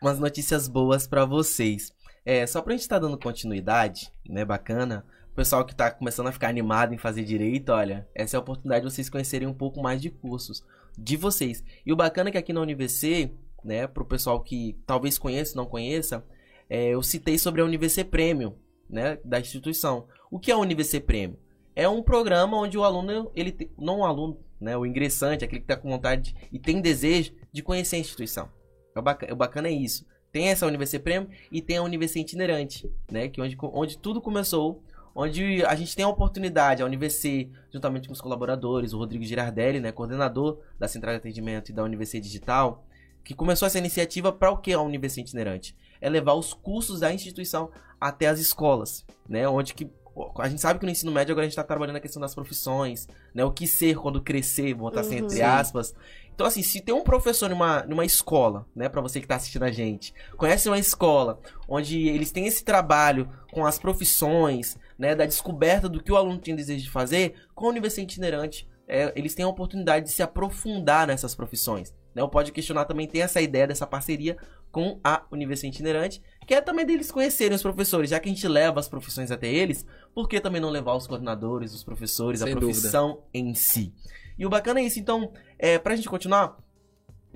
[0.00, 1.92] umas notícias boas pra vocês.
[2.24, 5.04] É, só pra gente estar dando continuidade, né, bacana.
[5.32, 8.40] O pessoal que tá começando a ficar animado em fazer direito, olha, essa é a
[8.40, 10.64] oportunidade de vocês conhecerem um pouco mais de cursos
[10.98, 11.62] de vocês.
[11.86, 13.32] E o bacana é que aqui na UniVC,
[13.64, 16.24] né, pro pessoal que talvez conheça não conheça,
[16.68, 18.54] é, eu citei sobre a UniVC Premium,
[18.88, 20.08] né, da instituição.
[20.30, 21.38] O que é a UniVC Premium?
[21.76, 25.66] É um programa onde o aluno, ele não o aluno, né, o ingressante, aquele que
[25.66, 28.50] tá com vontade e tem desejo de conhecer a instituição.
[28.94, 30.04] É o bacana, o bacana é isso.
[30.32, 33.28] Tem essa UniVC Premium e tem a UniVC Itinerante, né?
[33.28, 34.82] Que onde, onde tudo começou,
[35.14, 39.80] onde a gente tem a oportunidade, a UniVC, juntamente com os colaboradores, o Rodrigo Girardelli,
[39.80, 42.84] né, coordenador da Central de Atendimento e da UniVC Digital,
[43.24, 45.76] que começou essa iniciativa para o que a UniVC Itinerante?
[46.00, 49.46] É levar os cursos da instituição até as escolas, né?
[49.48, 49.90] Onde que
[50.38, 52.34] a gente sabe que no ensino médio agora a gente está trabalhando a questão das
[52.34, 53.44] profissões, né?
[53.44, 55.24] O que ser quando crescer, vou botar assim Uhum.
[55.24, 55.42] entre Sim.
[55.42, 55.94] aspas.
[56.34, 59.62] Então, assim, se tem um professor numa, numa escola, né, pra você que tá assistindo
[59.62, 61.38] a gente, conhece uma escola
[61.68, 66.38] onde eles têm esse trabalho com as profissões, né, da descoberta do que o aluno
[66.38, 70.22] tem desejo de fazer, com a Universidade Itinerante, é, eles têm a oportunidade de se
[70.22, 71.94] aprofundar nessas profissões.
[72.14, 72.22] Né?
[72.22, 74.36] O Pode Questionar também tem essa ideia dessa parceria
[74.70, 78.46] com a Universidade Itinerante, que é também deles conhecerem os professores, já que a gente
[78.46, 82.50] leva as profissões até eles, por que também não levar os coordenadores, os professores, Sem
[82.50, 82.72] a dúvida.
[82.72, 83.94] profissão em si?
[84.38, 86.58] E o bacana é isso, então, é, pra gente continuar,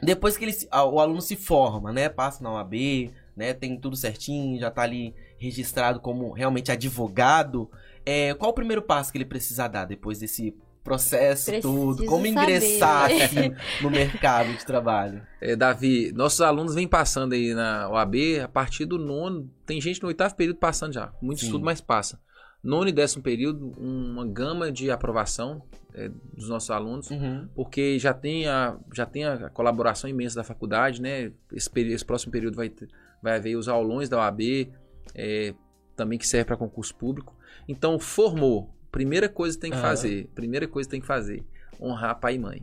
[0.02, 4.59] depois que ele, o aluno se forma, né, passa na OAB, né, tem tudo certinho,
[4.59, 7.70] já tá ali registrado como realmente advogado,
[8.05, 12.05] é, qual o primeiro passo que ele precisa dar depois desse processo Preciso todo?
[12.05, 15.26] Como ingressar assim, no mercado de trabalho?
[15.41, 18.14] É, Davi, nossos alunos vêm passando aí na OAB
[18.45, 19.51] a partir do nono.
[19.64, 21.11] Tem gente no oitavo período passando já.
[21.22, 21.47] Muito Sim.
[21.47, 22.20] estudo, mas passa.
[22.64, 25.62] Nono e décimo período, uma gama de aprovação
[25.92, 27.46] é, dos nossos alunos, Uhum.
[27.54, 31.30] porque já tem, a, já tem a colaboração imensa da faculdade, né?
[31.52, 32.88] Esse, esse próximo período vai, ter-
[33.22, 34.72] vai haver os aulões da OAB,
[35.14, 35.54] é,
[35.94, 37.36] também que serve para concurso público.
[37.68, 38.74] Então, formou.
[38.90, 39.86] Primeira coisa que tem que Aham.
[39.88, 40.30] fazer.
[40.34, 41.44] Primeira coisa que tem que fazer.
[41.80, 42.62] Honrar pai e mãe.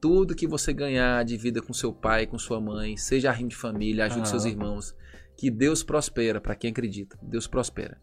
[0.00, 3.56] Tudo que você ganhar de vida com seu pai, com sua mãe, seja arrimo de
[3.56, 4.26] família, ajude Aham.
[4.26, 4.94] seus irmãos.
[5.36, 7.16] Que Deus prospera para quem acredita.
[7.22, 7.98] Deus prospera.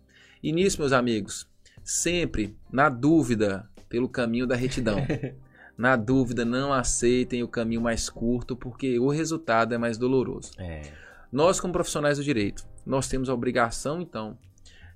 [0.46, 1.50] E nisso, meus amigos,
[1.84, 4.98] sempre na dúvida pelo caminho da retidão.
[5.76, 10.52] na dúvida, não aceitem o caminho mais curto, porque o resultado é mais doloroso.
[10.60, 10.84] É.
[11.32, 14.38] Nós, como profissionais do direito, nós temos a obrigação, então,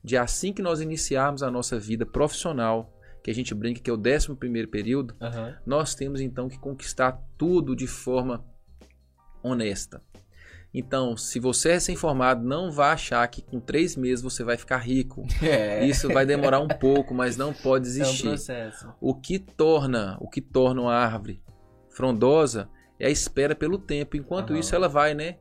[0.04, 3.93] de assim que nós iniciarmos a nossa vida profissional, que a gente brinca que é
[3.93, 5.58] o 11 primeiro período, Aham.
[5.66, 8.45] nós temos então que conquistar tudo de forma
[9.41, 10.00] honesta.
[10.74, 14.78] Então, se você é recém-formado, não vá achar que com três meses você vai ficar
[14.78, 15.26] rico.
[15.41, 15.86] É.
[15.86, 18.93] Isso vai demorar um pouco, mas não pode é um processo.
[19.01, 21.41] O que torna, o que torna uma árvore
[21.89, 24.15] frondosa é a espera pelo tempo.
[24.15, 24.59] Enquanto Aham.
[24.59, 25.38] isso, ela vai, né?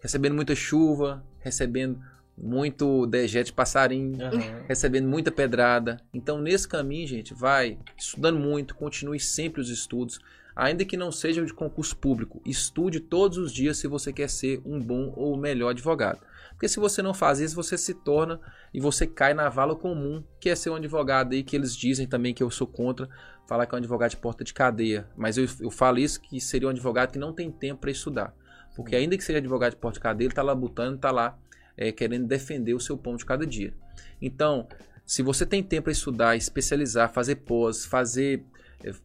[0.00, 1.98] Recebendo muita chuva, recebendo
[2.36, 4.64] muito dejeto de passarinho, Aham.
[4.68, 6.00] recebendo muita pedrada.
[6.12, 10.20] Então, nesse caminho, gente, vai estudando muito, continue sempre os estudos,
[10.58, 12.42] ainda que não seja de concurso público.
[12.44, 16.18] Estude todos os dias se você quer ser um bom ou melhor advogado.
[16.50, 18.40] Porque se você não faz isso, você se torna
[18.74, 22.08] e você cai na vala comum, que é ser um advogado aí, que eles dizem
[22.08, 23.08] também que eu sou contra,
[23.46, 25.08] falar que é um advogado de porta de cadeia.
[25.16, 28.34] Mas eu, eu falo isso que seria um advogado que não tem tempo para estudar.
[28.74, 31.38] Porque ainda que seja advogado de porta de cadeia, ele está lá botando, está lá
[31.76, 33.72] é, querendo defender o seu pão de cada dia.
[34.20, 34.66] Então,
[35.06, 38.44] se você tem tempo para estudar, especializar, fazer pós, fazer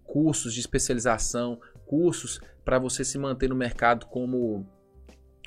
[0.03, 4.65] cursos de especialização, cursos para você se manter no mercado como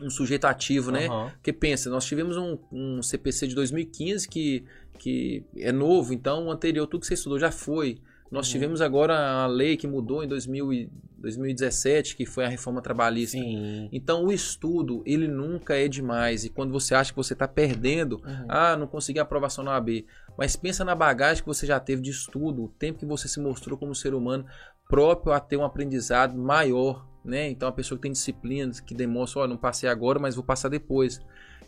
[0.02, 1.06] um sujeito ativo, né?
[1.06, 1.30] Aham.
[1.30, 4.64] Porque pensa, nós tivemos um, um CPC de 2015 que,
[4.98, 7.98] que é novo, então o anterior, tudo que você estudou já foi.
[8.30, 8.52] Nós Uhum.
[8.52, 10.90] tivemos agora a lei que mudou em 2000 e-
[11.26, 13.36] 2017, que foi a reforma trabalhista.
[13.36, 13.88] Sim.
[13.92, 16.44] Então o estudo, ele nunca é demais.
[16.44, 18.46] E quando você acha que você está perdendo, Uhum.
[18.48, 20.06] ah, não consegui aprovação na OAB.
[20.38, 23.40] Mas pensa na bagagem que você já teve de estudo, o tempo que você se
[23.40, 24.44] mostrou como ser humano
[24.88, 27.48] próprio a ter um aprendizado maior, né?
[27.50, 30.68] Então a pessoa que tem disciplina, que demonstra, ó, não passei agora, mas vou passar
[30.68, 31.20] depois.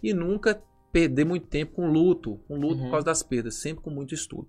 [0.03, 2.85] E nunca perder muito tempo com luto, com luto Uhum.
[2.85, 4.49] por causa das perdas, sempre com muito estudo.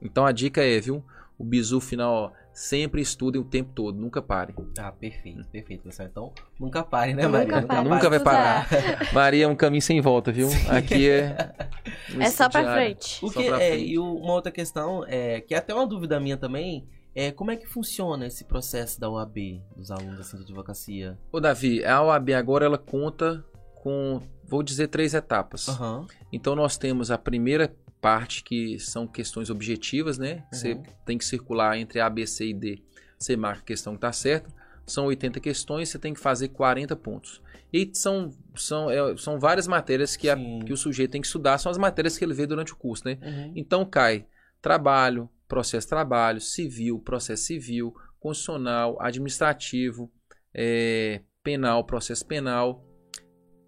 [0.00, 1.02] Então a dica é, viu?
[1.38, 4.54] O bizu final, ó, sempre estudem o tempo todo, nunca parem.
[4.78, 6.08] Ah, perfeito, perfeito, pessoal.
[6.10, 7.62] Então, nunca pare, né, Nunca Maria?
[7.66, 8.68] pare Nunca vai parar.
[9.12, 10.48] Maria é um caminho sem volta, viu?
[10.68, 11.52] Aqui é.
[12.20, 13.24] É só pra frente.
[13.24, 13.86] O Só que pra é, frente.
[13.92, 17.50] e o- uma outra questão, é, que é até uma dúvida minha também, é como
[17.50, 21.18] é que funciona esse processo da UAB, dos alunos assim, de advocacia?
[21.32, 23.42] Ô, Davi, a OAB agora ela conta
[23.76, 25.68] com, vou dizer, três etapas.
[25.68, 26.06] Aham.
[26.32, 30.44] Então nós temos a primeira parte que são questões objetivas, né?
[30.52, 30.82] Você Uhum.
[31.06, 32.82] tem que circular entre A, B, C e D.
[33.16, 34.50] Você marca a questão que está certa.
[34.84, 37.40] São 80 questões, você tem que fazer 40 pontos.
[37.72, 41.56] E são, são, é, são várias matérias que, a- que o sujeito tem que estudar,
[41.58, 43.16] são as matérias que ele vê durante o curso, né?
[43.22, 43.52] Uhum.
[43.54, 44.26] Então cai
[44.60, 50.10] trabalho, processo trabalho, civil, processo civil, constitucional, administrativo,
[50.52, 52.84] é, penal, processo penal,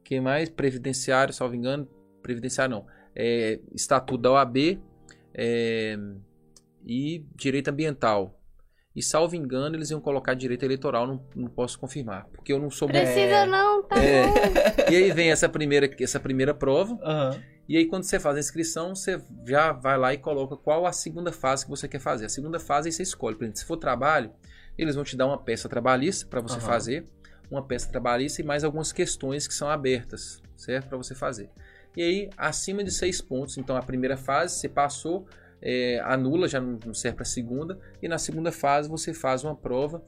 [0.04, 0.48] que mais?
[0.50, 1.86] Previdenciário, salvo engano,
[2.20, 4.80] previdenciário não, é, estatuto da OAB
[5.34, 5.96] é,
[6.84, 8.40] e direito ambiental.
[8.94, 12.70] E salvo engano, eles iam colocar direito eleitoral, não, não posso confirmar, porque eu não
[12.70, 12.88] sou.
[12.88, 14.22] Precisa não, tá É.
[14.22, 14.54] bom.
[14.90, 17.42] E aí vem essa primeira, essa primeira prova, Aham.
[17.66, 20.92] e aí, quando você faz a inscrição, você já vai lá e coloca qual a
[20.92, 22.26] segunda fase que você quer fazer.
[22.26, 23.34] A segunda fase aí você escolhe.
[23.34, 24.30] Por exemplo, se for trabalho,
[24.76, 26.66] eles vão te dar uma peça trabalhista para você Aham.
[26.66, 27.06] fazer,
[27.50, 30.88] uma peça trabalhista e mais algumas questões que são abertas, certo?
[30.88, 31.50] Para você fazer.
[31.96, 35.26] E aí, acima de seis pontos, então a primeira fase você passou,
[35.62, 39.54] é, anula, já não serve para a segunda, e na segunda fase você faz uma
[39.54, 40.02] prova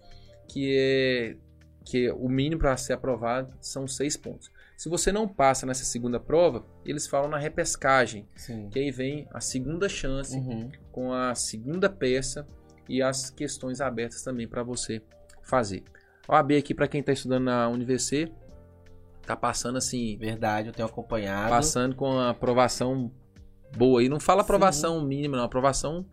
[0.49, 1.37] que é
[1.85, 4.51] que é o mínimo para ser aprovado são seis pontos.
[4.77, 8.69] Se você não passa nessa segunda prova, eles falam na repescagem, Sim.
[8.71, 10.69] que aí vem a segunda chance Uhum.
[10.91, 12.45] com a segunda peça
[12.89, 15.01] e as questões abertas também para você
[15.45, 15.85] fazer.
[16.27, 18.33] A OAB aqui para quem está estudando na UniVC
[19.27, 21.51] tá passando assim, Verdade, eu tenho acompanhado.
[21.51, 23.11] passando com a aprovação
[23.77, 24.09] boa aí.
[24.09, 26.05] Não fala aprovação mínima, não, aprovação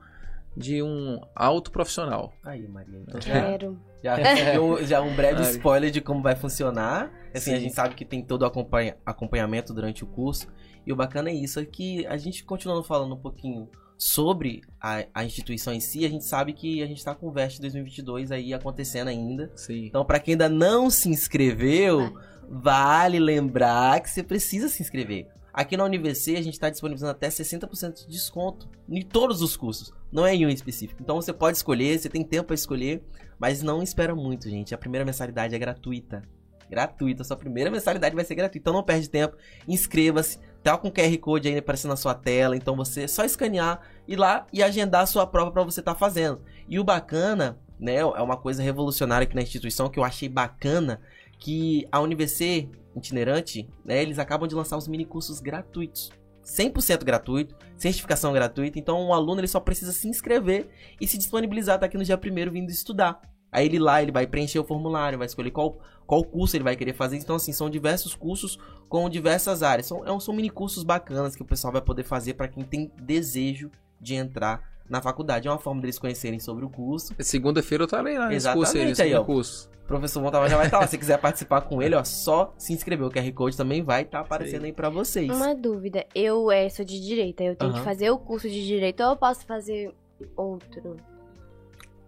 [0.55, 2.31] de um alto profissional.
[2.43, 2.99] Aí, Maria.
[3.07, 3.79] Então já, Quero.
[4.03, 7.11] já recebeu já um breve spoiler de como vai funcionar.
[7.33, 7.63] Assim, a Sim.
[7.63, 10.47] gente sabe que tem todo o acompanha- acompanhamento durante o curso.
[10.85, 15.05] E o bacana é isso, é que a gente continuando falando um pouquinho sobre a,
[15.13, 18.31] a instituição em si, a gente sabe que a gente tá com o VEST 2022
[18.31, 19.49] aí acontecendo ainda.
[19.55, 19.85] Sim.
[19.85, 22.13] Então, pra quem ainda não se inscreveu,
[22.49, 25.27] vale lembrar que você precisa se inscrever.
[25.53, 29.93] Aqui na UniVC a gente está disponibilizando até 60% de desconto em todos os cursos,
[30.11, 31.01] não é em um específico.
[31.01, 33.03] Então você pode escolher, você tem tempo para escolher,
[33.37, 34.73] mas não espera muito, gente.
[34.73, 36.23] A primeira mensalidade é gratuita.
[36.67, 38.57] Gratuita, sua primeira mensalidade vai ser gratuita.
[38.57, 39.37] Então não perde tempo,
[39.67, 40.39] inscreva-se.
[40.63, 43.81] Tá com o QR Code aí aparecendo na sua tela, então você é só escanear,
[44.07, 46.41] ir lá e agendar a sua prova para você estar fazendo.
[46.67, 51.01] E o bacana, né, é uma coisa revolucionária aqui na instituição que eu achei bacana,
[51.43, 56.09] que a UniVC itinerante, né, eles acabam de lançar os mini cursos gratuitos.
[56.41, 60.69] 100% gratuito, certificação gratuita, então o aluno ele só precisa se inscrever
[61.01, 63.19] e se disponibilizar tá aqui no dia primeiro vindo estudar.
[63.51, 65.77] Aí ele lá, ele vai preencher o formulário, vai escolher qual,
[66.07, 67.17] qual curso ele vai querer fazer.
[67.17, 69.85] Então, assim, são diversos cursos com diversas áreas.
[69.85, 72.91] São, é são mini cursos bacanas que o pessoal vai poder fazer para quem tem
[73.01, 73.69] desejo
[74.01, 75.47] de entrar na faculdade.
[75.47, 77.13] É uma forma deles conhecerem sobre o curso.
[77.19, 79.23] Segunda-feira eu estarei lá nesse curso aí, Exatamente, aí, ó.
[79.23, 79.72] curso.
[79.83, 80.87] O professor Montalva já vai estar lá.
[80.87, 83.05] Se quiser participar com ele, ó, só se inscrever.
[83.05, 85.29] O QR Code também vai estar aparecendo aí pra vocês.
[85.29, 86.05] Uma dúvida.
[86.15, 87.43] Eu é, sou de direita.
[87.43, 87.79] Eu tenho Aham.
[87.79, 89.93] que fazer o curso de direito ou eu posso fazer
[90.37, 90.95] outro?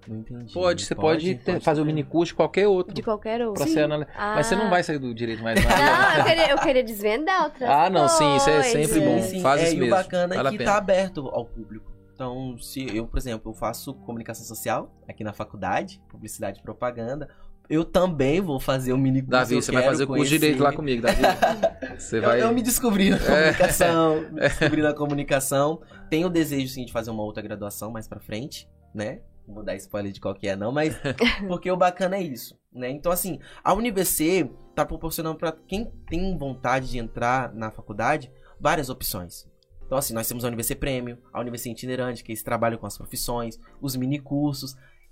[0.07, 0.53] Não entendi.
[0.53, 2.93] Pode, você pode, ter- fazer o mini curso de qualquer outro.
[2.93, 3.63] De qualquer outro?
[3.63, 4.13] Pra você analisar.
[4.35, 4.69] Mas você não Ah.
[4.69, 5.59] vai sair do direito mais.
[5.63, 8.71] Não, Não, eu queria, eu queria desvendar outras Ah, não, sim, isso é coisas.
[8.87, 9.21] sempre bom.
[9.21, 9.41] Sim, sim.
[9.41, 9.93] Faz é, isso e mesmo.
[9.95, 11.91] o bacana Vale é que tá aberto ao público.
[12.13, 17.27] Então, se eu, por exemplo, eu faço comunicação social aqui na faculdade, publicidade e propaganda,
[17.69, 19.31] eu também vou fazer o mini curso.
[19.31, 21.21] Davi, eu você vai fazer o curso direito lá comigo, Davi.
[21.97, 22.41] Você Eu, vai.
[22.41, 25.81] eu me descobri na comunicação, me descobri na comunicação.
[26.09, 29.21] Tenho o desejo, sim, de fazer uma outra graduação mais pra frente, né?
[29.47, 30.97] Não vou dar spoiler de qual que é, não, mas
[31.47, 32.89] porque o bacana é isso, né?
[32.89, 38.89] Então, assim, a UniVC tá proporcionando pra quem tem vontade de entrar na faculdade várias
[38.89, 39.47] opções.
[39.85, 42.87] Então, assim, nós temos a UniVC Prêmio, a UniVC Itinerante, que é esse trabalho com
[42.87, 44.19] as profissões, os mini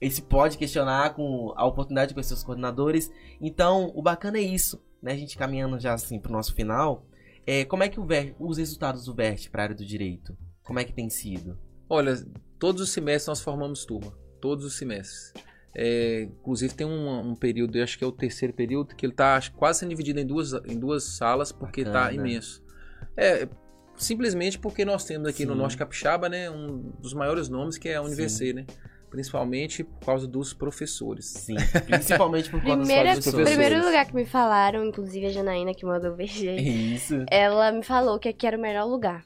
[0.03, 0.17] cursos.
[0.19, 3.11] Esse pode questionar com a oportunidade de conhecer os coordenadores.
[3.39, 5.13] Então, o bacana é isso, né?
[5.13, 7.05] A gente caminhando já assim pro nosso final.
[7.45, 10.37] É, como é que o Ver- os resultados do VERT para a área do direito?
[10.63, 11.57] Como é que tem sido?
[11.89, 12.15] Olha,
[12.57, 14.13] todos os semestres nós formamos turma.
[14.39, 15.33] Todos os semestres.
[15.75, 19.13] É, inclusive tem um, um período, eu acho que é o terceiro período, que ele
[19.13, 22.63] está quase sendo dividido em duas, em duas salas, porque está imenso.
[23.17, 23.47] É,
[23.95, 25.59] simplesmente porque nós temos aqui no Sim.
[25.59, 28.65] Norte Capixaba, né, um dos maiores nomes que é a UniVC, né?
[29.13, 31.27] Principalmente por causa dos professores.
[31.27, 31.53] Sim,
[31.85, 33.47] principalmente por Primeira, dos professores.
[33.47, 37.23] primeiro lugar que me falaram, inclusive a Janaína que mandou beijo aí, Isso.
[37.29, 39.23] ela me falou que aqui era o melhor lugar.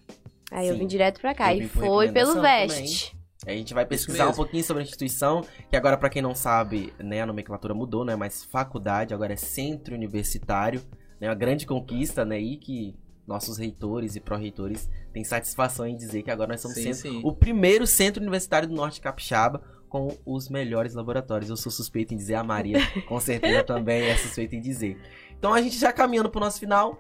[0.52, 0.80] Aí eu Sim.
[0.82, 1.56] vim direto pra cá.
[1.56, 3.14] Eu E foi pelo recomendação Vest.
[3.46, 6.92] A gente vai pesquisar um pouquinho sobre a instituição, que agora, pra quem não sabe,
[7.00, 10.82] né, a nomenclatura mudou, não é mais faculdade, agora é centro universitário,
[11.18, 12.94] né, uma grande conquista, né, e que
[13.26, 17.22] nossos reitores e pró-reitores têm satisfação em dizer que agora nós somos Sim, centro- sim.
[17.24, 21.50] o primeiro centro universitário do Norte Capixaba com os melhores laboratórios.
[21.50, 24.98] Eu sou suspeito em dizer, a Maria com certeza também é suspeita em dizer.
[25.38, 26.98] Então a gente já caminhando pro nosso final,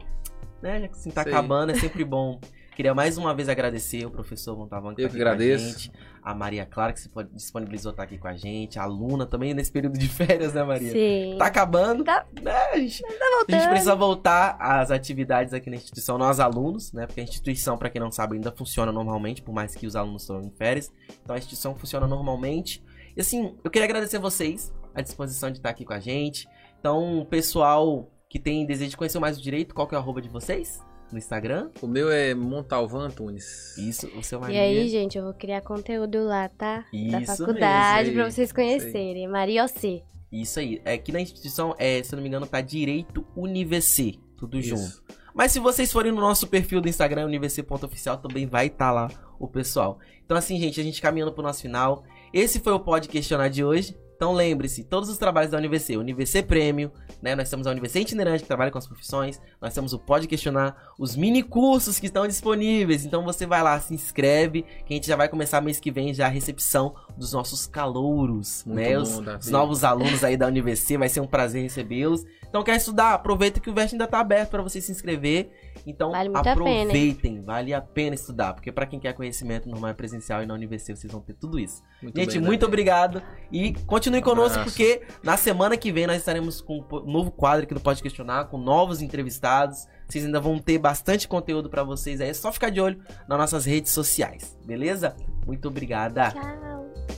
[0.62, 2.40] né, já que assim tá acabando, é sempre bom.
[2.78, 5.34] Queria mais uma vez agradecer o professor Montalvão que Eu tá que aqui com a
[5.34, 5.65] agradeço.
[5.80, 9.51] gente, a Maria Clara que se disponibilizou estar aqui com a gente, a Luna também
[9.55, 10.91] nesse período de férias, né, Maria?
[10.91, 11.36] Sim.
[11.39, 12.23] Tá acabando, Tá.
[12.39, 12.51] né?
[12.73, 17.07] A gente, a gente precisa voltar às atividades aqui na instituição, nós alunos, né?
[17.07, 20.21] Porque a instituição, pra quem não sabe, ainda funciona normalmente, por mais que os alunos
[20.21, 20.93] estão em férias.
[21.23, 22.84] Então a instituição funciona normalmente.
[23.15, 26.47] E assim, eu queria agradecer vocês a disposição de estar aqui com a gente.
[26.80, 30.21] Então, pessoal que tem desejo de conhecer mais o direito, qual que é o arroba
[30.21, 30.86] de vocês?
[31.12, 31.70] No Instagram?
[31.82, 33.78] O meu é Montalvan Antunes.
[33.78, 34.62] Isso, o seu E Maria.
[34.62, 36.86] aí, gente, eu vou criar conteúdo lá, tá?
[36.91, 39.28] da Isso faculdade, mesmo, pra aí, vocês isso conhecerem.
[39.28, 40.03] Maria OC.
[40.32, 40.82] Isso aí.
[40.86, 44.16] Aqui na instituição, é, se eu não me engano, tá Direito UniVC.
[44.38, 44.82] Tudo junto.
[44.82, 45.03] Isso.
[45.34, 49.08] Mas se vocês forem no nosso perfil do Instagram, univc.oficial, também vai estar lá
[49.39, 49.99] o pessoal.
[50.26, 52.03] Então assim, gente, a gente caminhando pro nosso final.
[52.34, 53.95] Esse foi o Pode Questionar de hoje.
[54.18, 56.91] Então lembre-se, todos os trabalhos da UniVC, UniVC Prêmio,
[57.22, 57.36] né?
[57.36, 60.76] Nós temos a UniVC Itinerante que trabalha com as profissões, nós temos o Pode Questionar,
[60.97, 63.05] os mini cursos que estão disponíveis.
[63.05, 66.15] Então você vai lá, se inscreve, que a gente já vai começar mês que vem
[66.15, 68.95] já a recepção dos nossos calouros, Muito né?
[68.95, 72.26] bom, Os, os novos alunos aí da UniVC, vai ser um prazer recebê-los.
[72.49, 73.13] Então quer estudar?
[73.13, 75.51] Aproveita que o Vest ainda tá aberto para você se inscrever.
[75.86, 79.69] Então Vale muito a pena, aproveitem, vale a pena estudar, porque para quem quer conhecimento
[79.69, 81.84] normal e presencial e na UniVC vocês vão ter tudo isso.
[82.01, 82.71] Muito Gente, bem, muito Davi.
[82.71, 83.21] obrigado
[83.51, 87.63] e continue Um conosco porque na semana que vem nós estaremos com um novo quadro
[87.63, 89.88] aqui no Pode Questionar, com novos entrevistados.
[90.07, 93.38] Vocês ainda vão ter bastante conteúdo para vocês aí, é só ficar de olho nas
[93.38, 95.15] nossas redes sociais, beleza?
[95.45, 96.32] Muito obrigada.
[96.32, 97.16] Tchau.